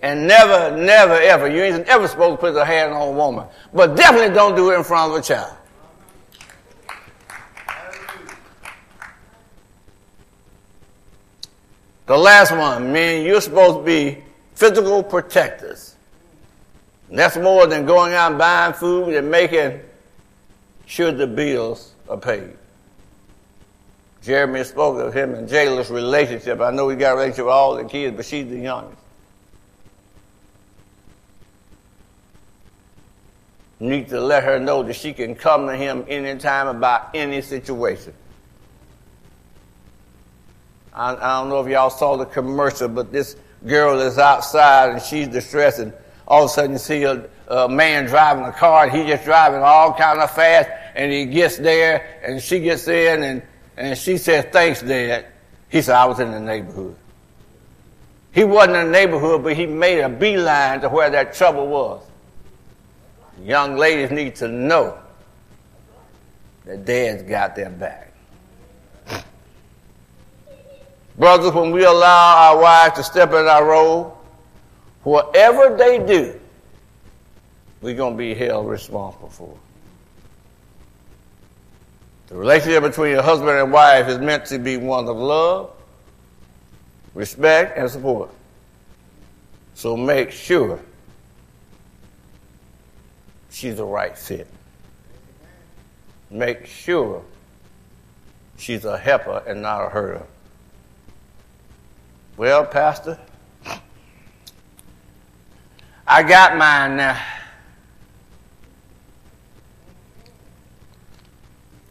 And 0.00 0.28
never, 0.28 0.76
never, 0.76 1.14
ever, 1.14 1.48
you 1.48 1.62
ain't 1.62 1.86
ever 1.88 2.06
supposed 2.06 2.36
to 2.36 2.40
put 2.40 2.56
a 2.56 2.64
hand 2.64 2.92
on 2.92 3.08
a 3.08 3.12
woman. 3.12 3.46
But 3.72 3.96
definitely 3.96 4.34
don't 4.34 4.54
do 4.54 4.70
it 4.70 4.76
in 4.76 4.84
front 4.84 5.12
of 5.12 5.18
a 5.18 5.22
child. 5.22 5.56
The 12.06 12.16
last 12.16 12.52
one, 12.52 12.92
men, 12.92 13.24
you're 13.24 13.40
supposed 13.40 13.78
to 13.78 13.84
be 13.84 14.22
physical 14.54 15.02
protectors. 15.02 15.94
And 17.10 17.18
that's 17.18 17.36
more 17.36 17.66
than 17.66 17.84
going 17.86 18.14
out 18.14 18.30
and 18.30 18.38
buying 18.38 18.72
food 18.72 19.14
and 19.14 19.30
making 19.30 19.80
sure 20.86 21.12
the 21.12 21.26
bills 21.26 21.94
are 22.08 22.16
paid. 22.16 22.57
Jeremy 24.22 24.64
spoke 24.64 24.98
of 25.00 25.14
him 25.14 25.34
and 25.34 25.48
Jayla's 25.48 25.90
relationship. 25.90 26.60
I 26.60 26.70
know 26.70 26.88
he 26.88 26.96
got 26.96 27.12
a 27.12 27.16
relationship 27.16 27.46
with 27.46 27.54
all 27.54 27.76
the 27.76 27.84
kids, 27.84 28.16
but 28.16 28.26
she's 28.26 28.48
the 28.48 28.58
youngest. 28.58 28.98
need 33.80 34.08
to 34.08 34.20
let 34.20 34.42
her 34.42 34.58
know 34.58 34.82
that 34.82 34.94
she 34.94 35.12
can 35.12 35.34
come 35.34 35.66
to 35.66 35.76
him 35.76 36.04
anytime 36.08 36.66
about 36.68 37.10
any 37.14 37.40
situation. 37.40 38.12
I, 40.92 41.14
I 41.14 41.40
don't 41.40 41.48
know 41.48 41.60
if 41.60 41.68
y'all 41.68 41.90
saw 41.90 42.16
the 42.16 42.24
commercial, 42.24 42.88
but 42.88 43.12
this 43.12 43.36
girl 43.66 44.00
is 44.00 44.18
outside 44.18 44.90
and 44.90 45.02
she's 45.02 45.28
distressed, 45.28 45.78
and 45.78 45.92
all 46.26 46.44
of 46.44 46.50
a 46.50 46.52
sudden 46.52 46.72
you 46.72 46.78
see 46.78 47.04
a, 47.04 47.28
a 47.46 47.68
man 47.68 48.06
driving 48.06 48.44
a 48.44 48.52
car, 48.52 48.86
and 48.86 48.96
he's 48.96 49.06
just 49.06 49.24
driving 49.24 49.60
all 49.62 49.94
kind 49.94 50.18
of 50.18 50.30
fast, 50.32 50.68
and 50.96 51.12
he 51.12 51.24
gets 51.26 51.58
there, 51.58 52.20
and 52.24 52.42
she 52.42 52.58
gets 52.58 52.88
in, 52.88 53.22
and, 53.22 53.42
and 53.78 53.96
she 53.96 54.18
said, 54.18 54.52
thanks, 54.52 54.82
Dad. 54.82 55.26
He 55.68 55.82
said, 55.82 55.94
I 55.94 56.04
was 56.06 56.18
in 56.18 56.32
the 56.32 56.40
neighborhood. 56.40 56.96
He 58.32 58.42
wasn't 58.42 58.76
in 58.76 58.86
the 58.86 58.92
neighborhood, 58.92 59.44
but 59.44 59.54
he 59.54 59.66
made 59.66 60.00
a 60.00 60.08
beeline 60.08 60.80
to 60.80 60.88
where 60.88 61.08
that 61.10 61.34
trouble 61.34 61.68
was. 61.68 62.02
Young 63.42 63.76
ladies 63.76 64.10
need 64.10 64.34
to 64.36 64.48
know 64.48 64.98
that 66.64 66.84
dad's 66.84 67.22
got 67.22 67.54
their 67.54 67.70
back. 67.70 68.12
Brothers, 71.16 71.52
when 71.52 71.70
we 71.70 71.84
allow 71.84 72.36
our 72.36 72.60
wives 72.60 72.96
to 72.96 73.04
step 73.04 73.30
in 73.30 73.46
our 73.46 73.64
role, 73.64 74.18
whatever 75.02 75.76
they 75.76 75.98
do, 75.98 76.38
we're 77.80 77.94
going 77.94 78.14
to 78.14 78.18
be 78.18 78.34
held 78.34 78.68
responsible 78.68 79.28
for. 79.28 79.56
The 82.28 82.36
relationship 82.36 82.82
between 82.82 83.16
a 83.16 83.22
husband 83.22 83.58
and 83.58 83.72
wife 83.72 84.06
is 84.08 84.18
meant 84.18 84.44
to 84.46 84.58
be 84.58 84.76
one 84.76 85.08
of 85.08 85.16
love, 85.16 85.70
respect, 87.14 87.78
and 87.78 87.90
support. 87.90 88.30
So 89.74 89.96
make 89.96 90.30
sure 90.30 90.78
she's 93.50 93.76
the 93.76 93.84
right 93.84 94.16
fit. 94.16 94.46
Make 96.30 96.66
sure 96.66 97.24
she's 98.58 98.84
a 98.84 98.98
helper 98.98 99.42
and 99.46 99.62
not 99.62 99.86
a 99.86 99.88
herder. 99.88 100.26
Well, 102.36 102.66
Pastor, 102.66 103.18
I 106.06 106.22
got 106.22 106.58
mine 106.58 106.98
now. 106.98 107.18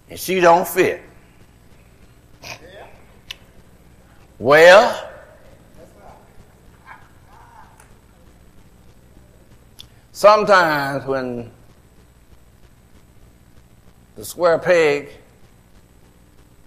And 0.10 0.20
she 0.20 0.40
don't 0.40 0.68
fit. 0.68 1.02
Well, 4.40 5.10
sometimes 10.12 11.06
when 11.06 11.52
the 14.16 14.24
square 14.24 14.60
peg 14.60 15.10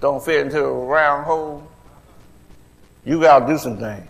don't 0.00 0.24
fit 0.24 0.46
into 0.46 0.64
a 0.64 0.84
round 0.84 1.24
hole, 1.24 1.70
you 3.04 3.20
got 3.20 3.40
to 3.40 3.46
do 3.46 3.58
some 3.58 3.78
things. 3.78 4.06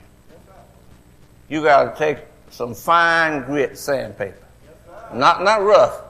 You 1.49 1.63
got 1.63 1.97
to 1.97 1.99
take 1.99 2.25
some 2.51 2.75
fine 2.75 3.45
grit 3.45 3.77
sandpaper. 3.77 4.47
Not, 5.13 5.43
not 5.43 5.63
rough. 5.63 6.03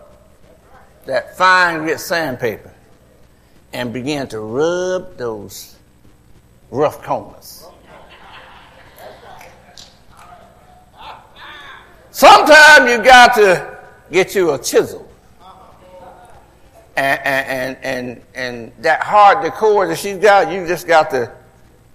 That 1.07 1.37
fine 1.37 1.81
grit 1.81 1.99
sandpaper. 1.99 2.73
And 3.73 3.93
begin 3.93 4.27
to 4.29 4.41
rub 4.41 5.17
those 5.17 5.77
rough 6.71 7.03
corners. 7.03 7.67
Sometimes 12.11 12.91
you 12.91 12.99
got 13.03 13.35
to 13.35 13.79
get 14.11 14.35
you 14.35 14.53
a 14.53 14.59
chisel. 14.59 15.09
And, 16.97 17.21
and, 17.25 17.77
and, 17.83 18.23
and 18.35 18.73
that 18.81 19.03
hard 19.03 19.43
decor 19.43 19.87
that 19.87 19.99
she's 19.99 20.19
got, 20.19 20.53
you 20.53 20.67
just 20.67 20.87
got 20.87 21.11
to 21.11 21.33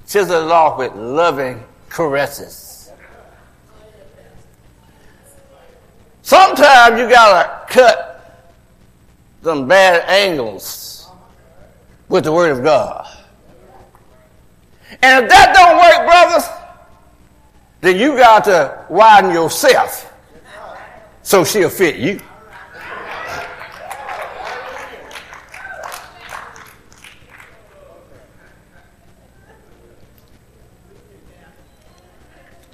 chisel 0.07 0.45
it 0.45 0.51
off 0.51 0.79
with 0.79 0.95
loving 0.95 1.63
caresses. 1.89 2.91
Sometimes 6.21 6.99
you 6.99 7.07
got 7.07 7.67
to 7.67 7.73
cut 7.73 8.51
some 9.43 9.67
bad 9.67 10.09
angles 10.09 10.94
with 12.09 12.23
the 12.23 12.31
Word 12.31 12.57
of 12.57 12.63
God. 12.63 13.07
And 15.01 15.23
if 15.23 15.29
that 15.29 15.53
don't 15.53 15.77
work, 15.77 16.07
brothers, 16.07 16.47
then 17.81 17.99
you 17.99 18.15
got 18.17 18.43
to 18.45 18.85
widen 18.89 19.31
yourself 19.31 20.11
so 21.25 21.43
she'll 21.43 21.69
fit 21.69 21.95
you. 21.97 22.21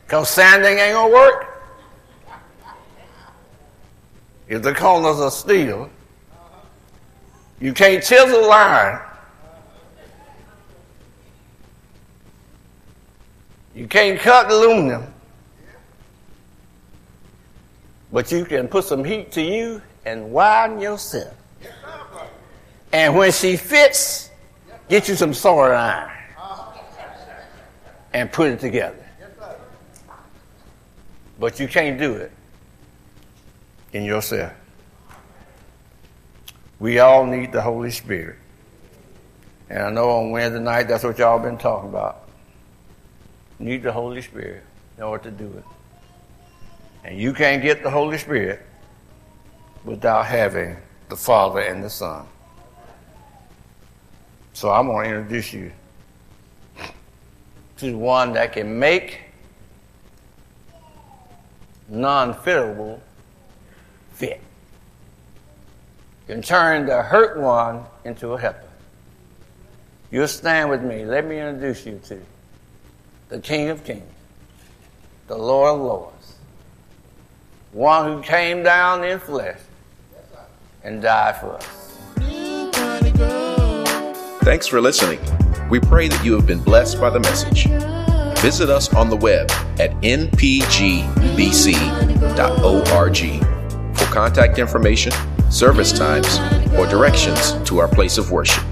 Because 0.04 0.30
sanding 0.30 0.78
ain't 0.78 0.94
going 0.94 1.10
to 1.10 1.16
work. 1.16 1.48
If 4.50 4.62
the 4.62 4.74
corners 4.74 5.22
are 5.22 5.32
steel, 5.32 5.90
you 7.62 7.72
can't 7.72 8.04
chisel 8.04 8.52
iron. 8.52 9.00
You 13.74 13.88
can't 13.88 14.20
cut 14.20 14.50
the 14.50 14.56
aluminum. 14.56 15.14
But 18.12 18.32
you 18.32 18.44
can 18.44 18.68
put 18.68 18.84
some 18.84 19.04
heat 19.04 19.32
to 19.34 19.42
you 19.42 19.82
and 20.06 20.32
widen 20.32 20.80
yourself. 20.80 21.34
And 22.92 23.16
when 23.16 23.32
she 23.32 23.56
fits, 23.56 24.30
get 24.90 25.08
you 25.08 25.16
some 25.16 25.34
soldering 25.34 25.78
iron 25.78 26.12
and 28.14 28.32
put 28.32 28.50
it 28.50 28.60
together. 28.60 28.98
But 31.40 31.60
you 31.60 31.68
can't 31.68 31.98
do 31.98 32.14
it 32.16 32.32
in 33.94 34.04
yourself. 34.04 34.54
We 36.80 37.00
all 37.00 37.26
need 37.26 37.52
the 37.52 37.62
Holy 37.62 37.92
Spirit. 37.92 38.38
And 39.70 39.84
I 39.84 39.90
know 39.90 40.10
on 40.10 40.32
Wednesday 40.32 40.60
night 40.60 40.88
that's 40.88 41.04
what 41.04 41.18
y'all 41.18 41.40
been 41.40 41.58
talking 41.58 41.90
about. 41.90 42.21
Need 43.62 43.84
the 43.84 43.92
Holy 43.92 44.22
Spirit 44.22 44.64
in 44.98 45.04
order 45.04 45.26
to 45.26 45.32
do 45.32 45.46
it. 45.58 45.64
And 47.04 47.20
you 47.20 47.34
can't 47.34 47.62
get 47.62 47.84
the 47.84 47.90
Holy 47.90 48.18
Spirit 48.18 48.66
without 49.84 50.26
having 50.26 50.78
the 51.10 51.16
Father 51.16 51.62
and 51.62 51.84
the 51.84 51.90
Son. 51.90 52.26
So 54.54 54.72
I'm 54.72 54.88
going 54.88 55.10
to 55.10 55.18
introduce 55.18 55.54
you 55.54 55.72
to 57.78 57.98
one 57.98 58.34
that 58.34 58.54
can 58.54 58.78
make 58.78 59.22
non 61.90 62.34
fittable 62.34 63.00
fit. 64.14 64.42
Can 66.28 66.42
turn 66.42 66.86
the 66.86 67.02
hurt 67.02 67.40
one 67.40 67.84
into 68.06 68.34
a 68.34 68.40
helper. 68.40 68.70
You'll 70.12 70.28
stand 70.28 70.70
with 70.70 70.84
me. 70.84 71.06
Let 71.06 71.26
me 71.26 71.40
introduce 71.40 71.86
you 71.86 72.00
to 72.06 72.22
the 73.32 73.40
King 73.40 73.70
of 73.70 73.84
Kings, 73.86 74.04
the 75.28 75.38
Lord 75.38 75.76
of 75.76 75.80
Lords, 75.80 76.36
one 77.72 78.12
who 78.12 78.22
came 78.22 78.62
down 78.62 79.06
in 79.06 79.20
flesh 79.20 79.58
and 80.84 81.02
died 81.02 81.38
for 81.38 81.54
us. 81.54 81.66
Thanks 84.44 84.68
for 84.68 84.82
listening. 84.82 85.20
We 85.70 85.80
pray 85.80 86.10
that 86.10 86.22
you 86.26 86.34
have 86.34 86.46
been 86.46 86.62
blessed 86.62 87.00
by 87.00 87.10
the 87.10 87.22
message. 87.22 87.68
Visit 88.42 88.70
us 88.70 88.94
on 88.94 89.10
the 89.10 89.16
web 89.16 89.50
at 89.80 89.92
npgbc.org 90.02 90.38
for 93.98 94.06
contact 94.14 94.60
information, 94.60 95.14
service 95.50 95.94
times, 95.94 96.38
or 96.74 96.86
directions 96.88 97.54
to 97.70 97.80
our 97.80 97.88
place 97.88 98.18
of 98.18 98.30
worship. 98.30 98.66